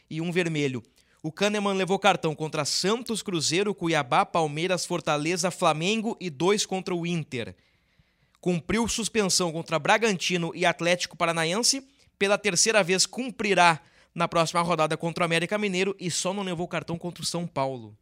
[0.08, 0.82] e um vermelho.
[1.24, 7.06] O Kahneman levou cartão contra Santos, Cruzeiro, Cuiabá, Palmeiras, Fortaleza, Flamengo e dois contra o
[7.06, 7.56] Inter.
[8.42, 11.82] Cumpriu suspensão contra Bragantino e Atlético Paranaense.
[12.18, 13.80] Pela terceira vez, cumprirá
[14.14, 17.46] na próxima rodada contra o América Mineiro e só não levou cartão contra o São
[17.46, 17.96] Paulo.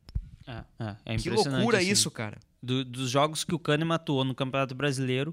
[0.45, 2.41] É, é, é que loucura assim, isso, cara.
[2.61, 5.33] Do, dos jogos que o Kahneman atuou no Campeonato Brasileiro,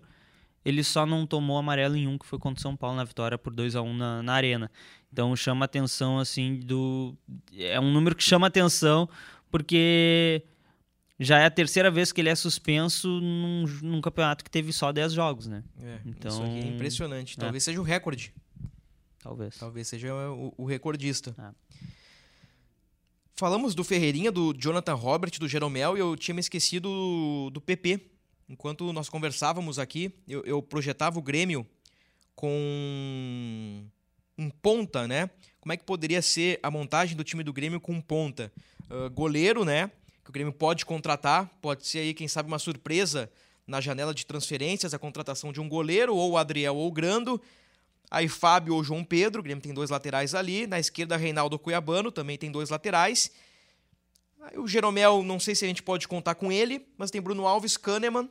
[0.63, 3.35] ele só não tomou amarelo em um, que foi contra o São Paulo na vitória
[3.35, 4.69] por 2 a 1 na, na Arena.
[5.11, 7.17] Então chama atenção, assim, do.
[7.57, 9.09] É um número que chama atenção,
[9.49, 10.43] porque
[11.19, 14.91] já é a terceira vez que ele é suspenso num, num campeonato que teve só
[14.91, 15.63] 10 jogos, né?
[15.81, 17.37] É, então, isso é impressionante.
[17.37, 17.41] É.
[17.41, 17.65] Talvez é.
[17.65, 18.33] seja o recorde.
[19.19, 19.57] Talvez.
[19.57, 21.35] Talvez seja o, o recordista.
[21.37, 21.79] É.
[23.35, 27.61] Falamos do Ferreirinha, do Jonathan Robert, do Jeromel, e eu tinha me esquecido do, do
[27.61, 28.11] PP.
[28.47, 31.65] Enquanto nós conversávamos aqui, eu, eu projetava o Grêmio
[32.35, 33.85] com
[34.39, 35.29] um ponta, né?
[35.59, 38.51] Como é que poderia ser a montagem do time do Grêmio com um ponta?
[38.89, 39.91] Uh, goleiro, né?
[40.23, 43.29] Que o Grêmio pode contratar, pode ser aí, quem sabe, uma surpresa
[43.67, 47.39] na janela de transferências, a contratação de um goleiro, ou Adriel ou Grando.
[48.09, 50.65] Aí Fábio ou João Pedro, o Grêmio tem dois laterais ali.
[50.65, 53.31] Na esquerda, Reinaldo Cuiabano, também tem dois laterais.
[54.41, 57.45] Aí o Jeromel, não sei se a gente pode contar com ele, mas tem Bruno
[57.45, 58.29] Alves, Kahneman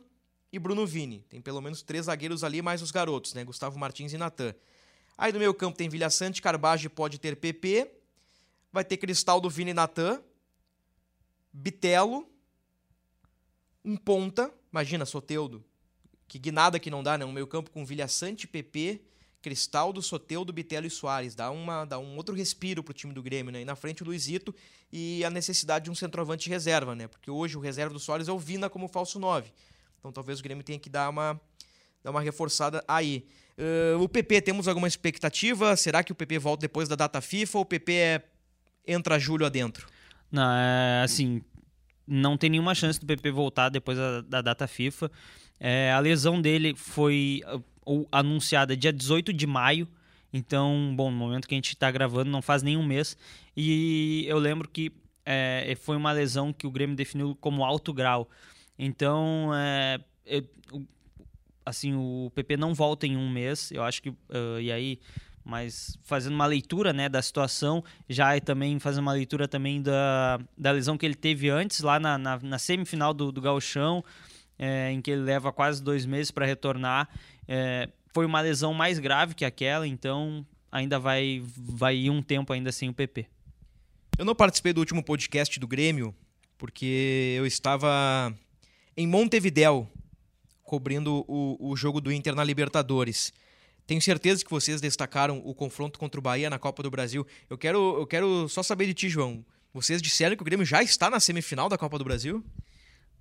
[0.50, 1.24] e Bruno Vini.
[1.28, 3.44] Tem pelo menos três zagueiros ali, mais os garotos, né?
[3.44, 4.54] Gustavo Martins e Natan.
[5.18, 7.90] Aí no meio campo tem Vilha Sante, Carbage pode ter PP.
[8.72, 10.22] Vai ter Cristal Vini Natan.
[11.52, 12.26] Bitelo.
[13.84, 14.54] Um ponta.
[14.72, 15.64] Imagina, Soteudo.
[16.28, 17.24] Que guinada que não dá, né?
[17.24, 19.02] Um meio campo com Vilha Sante, PP
[19.40, 21.34] Cristaldo, Soteudo, Bitelo e Soares.
[21.34, 23.62] Dá, uma, dá um outro respiro pro time do Grêmio, né?
[23.62, 24.54] E na frente o Luizito
[24.92, 27.08] e a necessidade de um centroavante reserva, né?
[27.08, 29.52] Porque hoje o reserva do Soares é o Vina como falso 9.
[29.98, 31.40] Então talvez o Grêmio tenha que dar uma,
[32.02, 33.26] dar uma reforçada aí.
[33.58, 35.76] Uh, o PP, temos alguma expectativa?
[35.76, 38.22] Será que o PP volta depois da data FIFA ou o PP é,
[38.86, 39.88] entra julho adentro?
[40.30, 41.42] Não, é assim,
[42.06, 45.10] não tem nenhuma chance do PP voltar depois da, da data FIFA.
[45.58, 47.42] É, a lesão dele foi
[47.84, 49.88] ou anunciada dia 18 de maio.
[50.32, 53.16] Então, bom, no momento que a gente está gravando, não faz nenhum mês.
[53.56, 54.92] E eu lembro que
[55.24, 58.28] é, foi uma lesão que o Grêmio definiu como alto grau.
[58.78, 60.46] Então, é, eu,
[61.68, 63.70] assim, o PP não volta em um mês.
[63.70, 64.10] Eu acho que.
[64.10, 64.98] Uh, e aí,
[65.44, 70.40] mas fazendo uma leitura né, da situação, já e também fazendo uma leitura também da,
[70.56, 74.04] da lesão que ele teve antes, lá na, na, na semifinal do, do Gauchão,
[74.58, 77.08] é, em que ele leva quase dois meses para retornar.
[77.46, 82.52] É, foi uma lesão mais grave que aquela, então ainda vai, vai ir um tempo
[82.52, 83.26] ainda sem o PP.
[84.18, 86.14] Eu não participei do último podcast do Grêmio,
[86.58, 88.34] porque eu estava
[88.96, 89.88] em Montevidéu,
[90.68, 93.32] cobrindo o, o jogo do Inter na Libertadores.
[93.86, 97.26] Tenho certeza que vocês destacaram o confronto contra o Bahia na Copa do Brasil.
[97.48, 99.42] Eu quero, eu quero só saber de ti, João.
[99.72, 102.44] Vocês disseram que o Grêmio já está na semifinal da Copa do Brasil?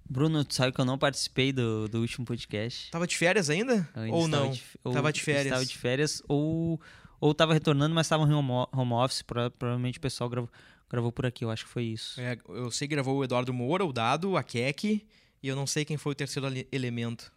[0.10, 2.92] Bruno, tu sabe que eu não participei do, do último podcast.
[2.92, 3.90] Tava de férias ainda?
[3.96, 4.52] ainda ou não?
[4.52, 5.46] De, ou tava de férias.
[5.46, 6.82] Estava de férias ou,
[7.20, 9.22] ou tava retornando, mas estava em home, home office.
[9.22, 10.50] Provavelmente o pessoal gravou,
[10.90, 12.20] gravou por aqui, eu acho que foi isso.
[12.20, 15.06] É, eu sei que gravou o Eduardo Moura, o Dado, a Keck,
[15.42, 17.32] e eu não sei quem foi o terceiro elemento.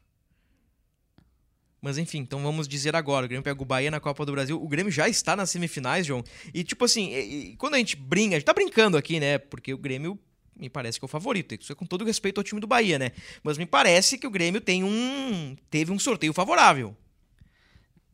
[1.81, 3.25] Mas enfim, então vamos dizer agora.
[3.25, 4.63] O Grêmio pega o Bahia na Copa do Brasil.
[4.63, 6.23] O Grêmio já está nas semifinais, João.
[6.53, 9.39] E tipo assim, e, e quando a gente brinca, a gente tá brincando aqui, né?
[9.39, 10.19] Porque o Grêmio
[10.55, 11.55] me parece que é o favorito.
[11.55, 13.13] Isso é com todo respeito ao time do Bahia, né?
[13.43, 16.95] Mas me parece que o Grêmio tem um teve um sorteio favorável.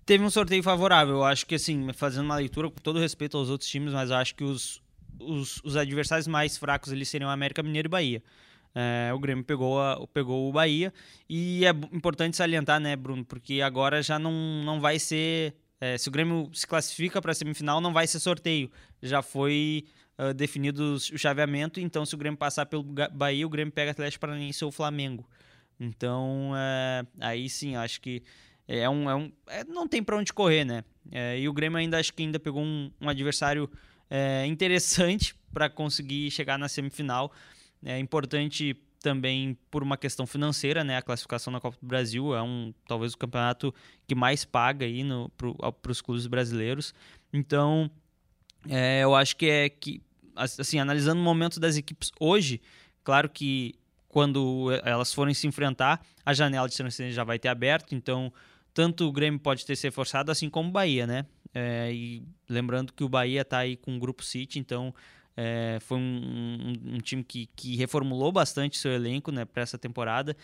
[0.05, 1.16] Teve um sorteio favorável.
[1.16, 4.16] Eu acho que, assim, fazendo uma leitura com todo respeito aos outros times, mas eu
[4.16, 4.81] acho que os,
[5.18, 8.22] os, os adversários mais fracos ali seriam América Mineiro e Bahia.
[8.78, 10.92] É, o Grêmio pegou, a, pegou o Bahia.
[11.26, 13.24] E é importante salientar, né, Bruno?
[13.24, 15.54] Porque agora já não, não vai ser.
[15.80, 18.70] É, se o Grêmio se classifica para a semifinal, não vai ser sorteio.
[19.00, 19.86] Já foi
[20.18, 21.80] uh, definido o chaveamento.
[21.80, 25.26] Então, se o Grêmio passar pelo Bahia, o Grêmio pega Atlético Paranaense ou Flamengo.
[25.80, 28.22] Então, é, aí sim, acho que
[28.68, 29.08] é um.
[29.08, 30.84] É um é, não tem para onde correr, né?
[31.10, 33.70] É, e o Grêmio ainda acho que ainda pegou um, um adversário
[34.10, 37.32] é, interessante para conseguir chegar na semifinal.
[37.87, 40.96] É importante também por uma questão financeira, né?
[40.96, 43.72] A classificação na Copa do Brasil é um talvez o campeonato
[44.07, 45.03] que mais paga aí
[45.37, 46.92] para os clubes brasileiros.
[47.33, 47.88] Então,
[48.68, 50.03] é, eu acho que é que
[50.34, 52.61] assim, analisando o momento das equipes hoje,
[53.05, 53.74] claro que
[54.09, 58.32] quando elas forem se enfrentar, a janela de transferência já vai ter aberto, então
[58.74, 61.24] tanto o Grêmio pode ter se reforçado, assim como o Bahia, né?
[61.55, 64.95] É, e lembrando que o Bahia está aí com o Grupo City, então
[65.37, 69.76] é, foi um, um, um, time que, que reformulou bastante seu elenco né, para essa
[69.76, 70.37] temporada.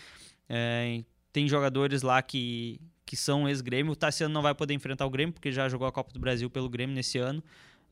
[0.48, 3.92] É, tem jogadores lá que, que são ex-Grêmio.
[3.92, 6.50] O Tassiano não vai poder enfrentar o Grêmio, porque já jogou a Copa do Brasil
[6.50, 7.42] pelo Grêmio nesse ano.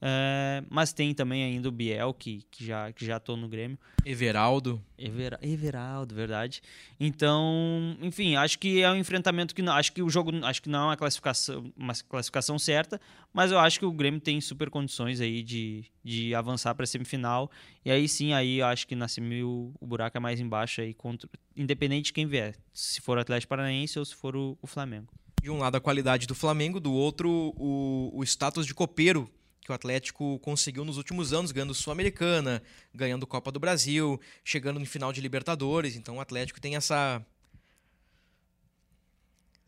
[0.03, 3.79] É, mas tem também ainda o Biel, que, que já que já estou no Grêmio.
[4.05, 4.81] Everaldo.
[4.99, 6.63] Ever, Everaldo, verdade.
[6.99, 9.75] Então, enfim, acho que é um enfrentamento que não.
[9.75, 10.33] Acho que o jogo.
[10.43, 12.99] Acho que não é uma classificação, uma classificação certa,
[13.31, 16.87] mas eu acho que o Grêmio tem super condições aí de, de avançar para a
[16.87, 17.51] semifinal.
[17.85, 20.81] E aí sim, aí eu acho que na semi o, o buraco é mais embaixo
[20.81, 22.57] aí, contra, independente de quem vier.
[22.73, 25.13] Se for o Atlético Paranaense ou se for o, o Flamengo.
[25.43, 29.31] De um lado a qualidade do Flamengo, do outro o, o status de copeiro
[29.71, 32.61] que o Atlético conseguiu nos últimos anos, ganhando Sul-Americana,
[32.93, 35.95] ganhando Copa do Brasil, chegando no final de Libertadores.
[35.95, 37.25] Então o Atlético tem essa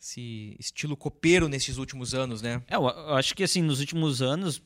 [0.00, 2.61] esse estilo copeiro nesses últimos anos, né?
[2.66, 4.61] É, eu acho que assim, nos últimos anos,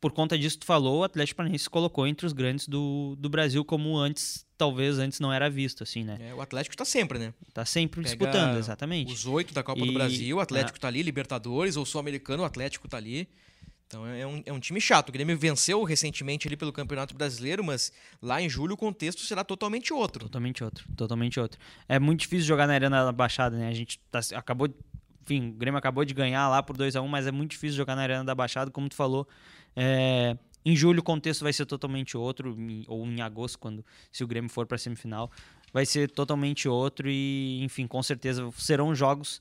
[0.00, 3.16] por conta disso que tu falou, o Atlético Paranaense se colocou entre os grandes do,
[3.18, 6.18] do Brasil, como antes, talvez antes não era visto, assim, né?
[6.20, 7.34] É, o Atlético está sempre, né?
[7.52, 9.12] Tá sempre Pega disputando, exatamente.
[9.12, 12.46] Os oito da Copa e, do Brasil, o Atlético está ali, Libertadores, ou Sul-Americano, o
[12.46, 13.28] Atlético está ali.
[13.90, 15.08] Então é um, é um time chato.
[15.08, 19.42] O Grêmio venceu recentemente ali pelo Campeonato Brasileiro, mas lá em julho o contexto será
[19.42, 20.26] totalmente outro.
[20.26, 21.58] Totalmente outro, totalmente outro.
[21.88, 23.66] É muito difícil jogar na Arena da Baixada, né?
[23.66, 24.68] A gente tá, acabou,
[25.22, 27.76] enfim, o Grêmio acabou de ganhar lá por 2 a 1 mas é muito difícil
[27.76, 29.26] jogar na Arena da Baixada, como tu falou.
[29.74, 34.26] É, em julho o contexto vai ser totalmente outro, ou em agosto, quando se o
[34.28, 35.32] Grêmio for para a semifinal,
[35.72, 39.40] vai ser totalmente outro e, enfim, com certeza serão jogos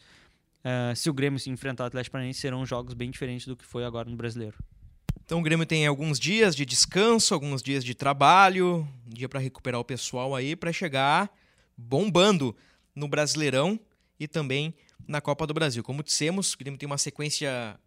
[0.60, 3.66] Uh, se o Grêmio se enfrentar o Atlético Paranaense, serão jogos bem diferentes do que
[3.66, 4.57] foi agora no Brasileiro.
[5.24, 9.39] Então o Grêmio tem alguns dias de descanso, alguns dias de trabalho, um dia para
[9.39, 11.32] recuperar o pessoal aí, para chegar
[11.78, 12.55] bombando
[12.95, 13.80] no Brasileirão
[14.20, 14.74] e também
[15.07, 15.84] na Copa do Brasil.
[15.84, 17.80] Como dissemos, o Grêmio tem uma sequência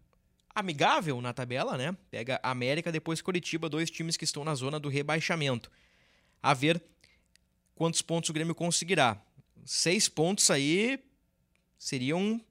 [0.55, 1.95] amigável na tabela, né?
[2.09, 5.69] Pega América, depois Curitiba, dois times que estão na zona do rebaixamento.
[6.41, 6.81] A ver
[7.75, 9.21] quantos pontos o Grêmio conseguirá.
[9.65, 10.99] Seis pontos aí
[11.77, 12.41] seriam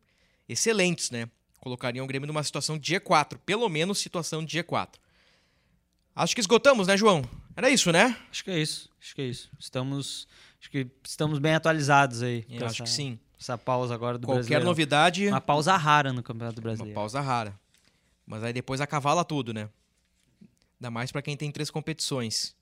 [0.52, 1.28] excelentes, né?
[1.60, 4.94] Colocariam o Grêmio numa situação de G4, pelo menos situação de G4.
[6.14, 7.24] Acho que esgotamos, né, João?
[7.56, 8.16] Era isso, né?
[8.30, 8.90] Acho que é isso.
[9.00, 9.50] Acho que é isso.
[9.58, 10.28] Estamos,
[10.60, 12.44] acho que estamos bem atualizados aí.
[12.48, 13.18] Eu acho essa, que sim.
[13.38, 15.28] Essa pausa agora do Qualquer novidade.
[15.28, 16.96] Uma pausa rara no Campeonato Brasileiro.
[16.96, 17.58] Uma pausa rara.
[18.26, 19.68] Mas aí depois acavala tudo, né?
[20.80, 22.54] Ainda mais para quem tem três competições.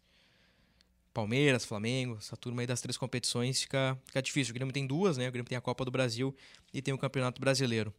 [1.12, 4.52] Palmeiras, Flamengo, essa turma aí das três competições fica, fica difícil.
[4.52, 5.28] O Grêmio tem duas, né?
[5.28, 6.34] O Grêmio tem a Copa do Brasil
[6.72, 7.92] e tem o Campeonato Brasileiro.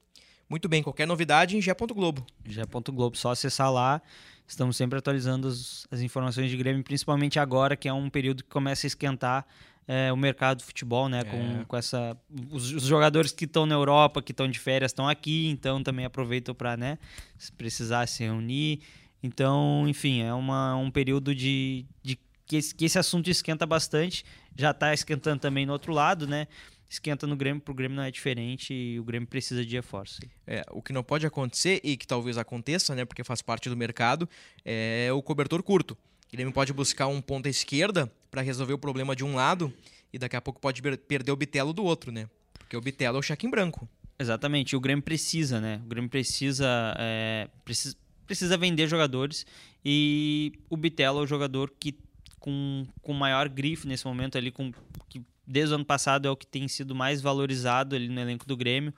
[0.50, 2.26] Muito bem, qualquer novidade em Gé.globo.
[2.46, 4.02] Gé.globo, só acessar lá.
[4.46, 8.50] Estamos sempre atualizando as, as, informações de Grêmio, principalmente agora, que é um período que
[8.50, 9.46] começa a esquentar
[9.88, 11.22] é, o mercado de futebol, né?
[11.22, 11.24] É.
[11.24, 12.18] Com, com essa.
[12.50, 16.06] Os, os jogadores que estão na Europa, que estão de férias, estão aqui, então também
[16.06, 16.98] aproveitam para, né?
[17.38, 18.82] Se precisar se reunir.
[19.24, 22.18] Então, enfim, é uma, um período de, de
[22.52, 24.26] que esse, que esse assunto esquenta bastante,
[24.58, 26.50] já está esquentando também no outro lado, né?
[26.90, 30.20] Esquenta no Grêmio, para o Grêmio não é diferente e o Grêmio precisa de reforço.
[30.46, 33.78] É, o que não pode acontecer e que talvez aconteça, né, porque faz parte do
[33.78, 34.28] mercado,
[34.66, 35.94] é o cobertor curto.
[35.94, 39.74] O Grêmio pode buscar um ponta esquerda para resolver o problema de um lado
[40.12, 42.28] e daqui a pouco pode perder o bitelo do outro, né?
[42.60, 43.88] Porque o bitelo é o cheque em branco.
[44.20, 45.80] Exatamente, o Grêmio precisa, né?
[45.86, 46.68] O Grêmio precisa,
[47.00, 47.96] é, precisa,
[48.28, 49.46] precisa vender jogadores
[49.84, 51.98] e o Bitelo é o jogador que
[52.42, 54.74] com, com maior grife nesse momento ali, com,
[55.08, 58.46] que desde o ano passado é o que tem sido mais valorizado ali no elenco
[58.46, 58.94] do Grêmio,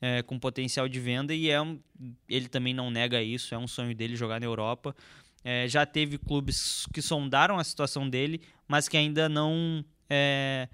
[0.00, 1.80] é, com potencial de venda, e é um,
[2.28, 4.94] ele também não nega isso, é um sonho dele jogar na Europa.
[5.42, 10.68] É, já teve clubes que sondaram a situação dele, mas que ainda não é,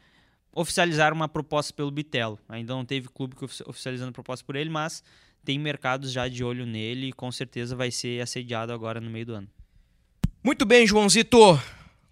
[0.53, 2.39] oficializaram uma proposta pelo Bitelo.
[2.49, 5.03] Ainda não teve clube que oficializando proposta por ele, mas
[5.45, 9.25] tem mercados já de olho nele e com certeza vai ser assediado agora no meio
[9.25, 9.49] do ano.
[10.43, 11.59] Muito bem, Joãozito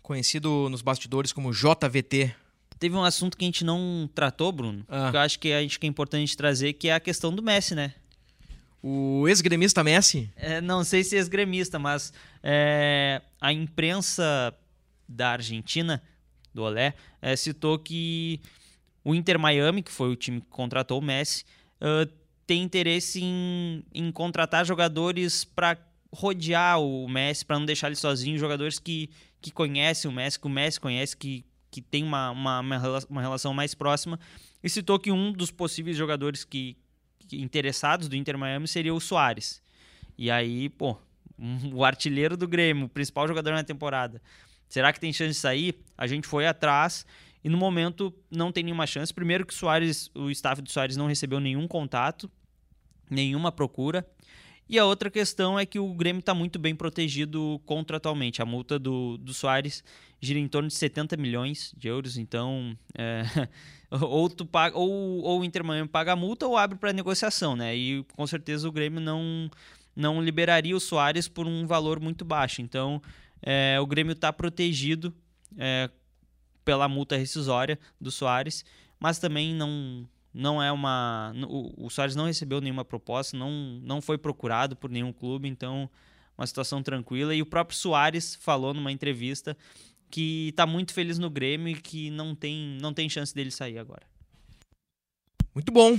[0.06, 2.32] conhecido nos bastidores como JVT.
[2.78, 5.10] Teve um assunto que a gente não tratou, Bruno, ah.
[5.10, 7.74] que eu acho que, acho que é importante trazer, que é a questão do Messi,
[7.74, 7.92] né?
[8.80, 10.30] O ex-gremista Messi?
[10.36, 14.54] É, não sei se ex-gremista, mas é, a imprensa
[15.08, 16.00] da Argentina,
[16.54, 18.40] do Olé, é, citou que
[19.02, 21.44] o Inter Miami, que foi o time que contratou o Messi,
[21.80, 22.08] uh,
[22.46, 25.76] tem interesse em, em contratar jogadores para
[26.12, 29.10] rodear o Messi, para não deixar ele sozinho, jogadores que,
[29.46, 32.60] que conhecem o Messi, que o Messi conhece, que, que tem uma, uma,
[33.08, 34.18] uma relação mais próxima,
[34.60, 36.76] e citou que um dos possíveis jogadores que,
[37.28, 39.62] que interessados do Inter Miami seria o Soares.
[40.18, 40.98] E aí, pô,
[41.72, 44.20] o artilheiro do Grêmio, o principal jogador na temporada.
[44.68, 45.78] Será que tem chance de sair?
[45.96, 47.06] A gente foi atrás
[47.44, 49.14] e no momento não tem nenhuma chance.
[49.14, 52.28] Primeiro que o Soares, o staff do Soares não recebeu nenhum contato,
[53.08, 54.04] nenhuma procura.
[54.68, 58.42] E a outra questão é que o Grêmio está muito bem protegido contratualmente.
[58.42, 59.84] A multa do, do Soares
[60.20, 63.22] gira em torno de 70 milhões de euros, então é,
[64.02, 64.90] ou, tu paga, ou,
[65.22, 67.76] ou o Inter Miami paga a multa ou abre para negociação, né?
[67.76, 69.48] E com certeza o Grêmio não,
[69.94, 72.60] não liberaria o Soares por um valor muito baixo.
[72.60, 73.00] Então
[73.40, 75.14] é, o Grêmio está protegido
[75.56, 75.88] é,
[76.64, 78.64] pela multa rescisória do Soares,
[78.98, 81.32] mas também não não é uma.
[81.48, 83.50] O, o Soares não recebeu nenhuma proposta, não,
[83.82, 85.88] não foi procurado por nenhum clube, então
[86.36, 87.34] uma situação tranquila.
[87.34, 89.56] E o próprio Soares falou numa entrevista
[90.10, 93.78] que está muito feliz no Grêmio e que não tem, não tem chance dele sair
[93.78, 94.02] agora.
[95.54, 95.98] Muito bom,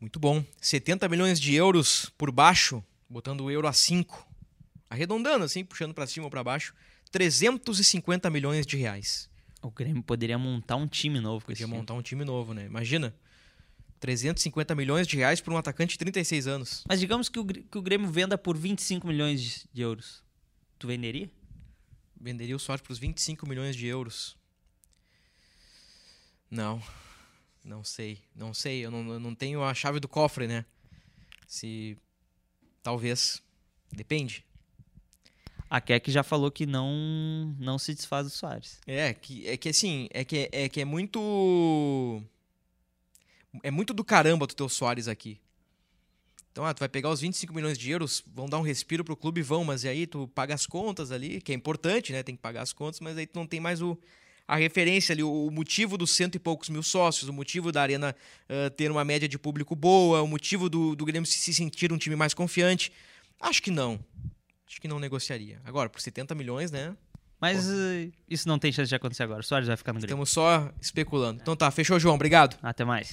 [0.00, 0.44] muito bom.
[0.60, 4.24] 70 milhões de euros por baixo, botando o euro a 5.
[4.88, 6.72] Arredondando assim, puxando para cima ou para baixo,
[7.10, 9.28] 350 milhões de reais.
[9.60, 11.44] O Grêmio poderia montar um time novo.
[11.44, 12.66] Poderia montar um time novo, né?
[12.66, 13.12] Imagina.
[14.04, 16.84] 350 milhões de reais por um atacante de 36 anos.
[16.86, 20.22] Mas digamos que o, que o Grêmio venda por 25 milhões de, de euros.
[20.78, 21.30] Tu venderia?
[22.20, 24.36] Venderia o Soares por 25 milhões de euros.
[26.50, 26.82] Não.
[27.64, 28.20] Não sei.
[28.36, 28.84] Não sei.
[28.84, 30.66] Eu não, eu não tenho a chave do cofre, né?
[31.46, 31.96] Se.
[32.82, 33.42] Talvez.
[33.90, 34.44] Depende.
[35.70, 38.80] A Keck já falou que não não se desfaz do Soares.
[38.86, 42.22] É, que, é que assim, é que, é que é muito
[43.62, 45.40] é muito do caramba tu ter o Soares aqui.
[46.54, 49.16] Então, ah, tu vai pegar os 25 milhões de euros, vão dar um respiro pro
[49.16, 52.22] clube, vão, mas e aí tu paga as contas ali, que é importante, né?
[52.22, 53.98] Tem que pagar as contas, mas aí tu não tem mais o,
[54.46, 58.14] a referência ali, o, motivo dos cento e poucos mil sócios, o motivo da Arena
[58.48, 61.92] uh, ter uma média de público boa, o motivo do, do Grêmio se, se sentir
[61.92, 62.92] um time mais confiante.
[63.40, 63.98] Acho que não.
[64.64, 65.60] Acho que não negociaria.
[65.64, 66.96] Agora, por 70 milhões, né?
[67.40, 69.40] Mas uh, isso não tem chance de acontecer agora.
[69.40, 70.22] O Soares vai ficar no Grêmio.
[70.22, 71.40] Estamos só especulando.
[71.42, 72.14] Então tá, fechou, João.
[72.14, 72.56] Obrigado.
[72.62, 73.12] Até mais.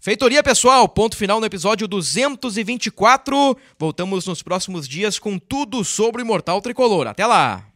[0.00, 0.88] Feitoria, pessoal.
[0.88, 3.56] Ponto final no episódio 224.
[3.78, 7.08] Voltamos nos próximos dias com tudo sobre o Imortal Tricolor.
[7.08, 7.67] Até lá!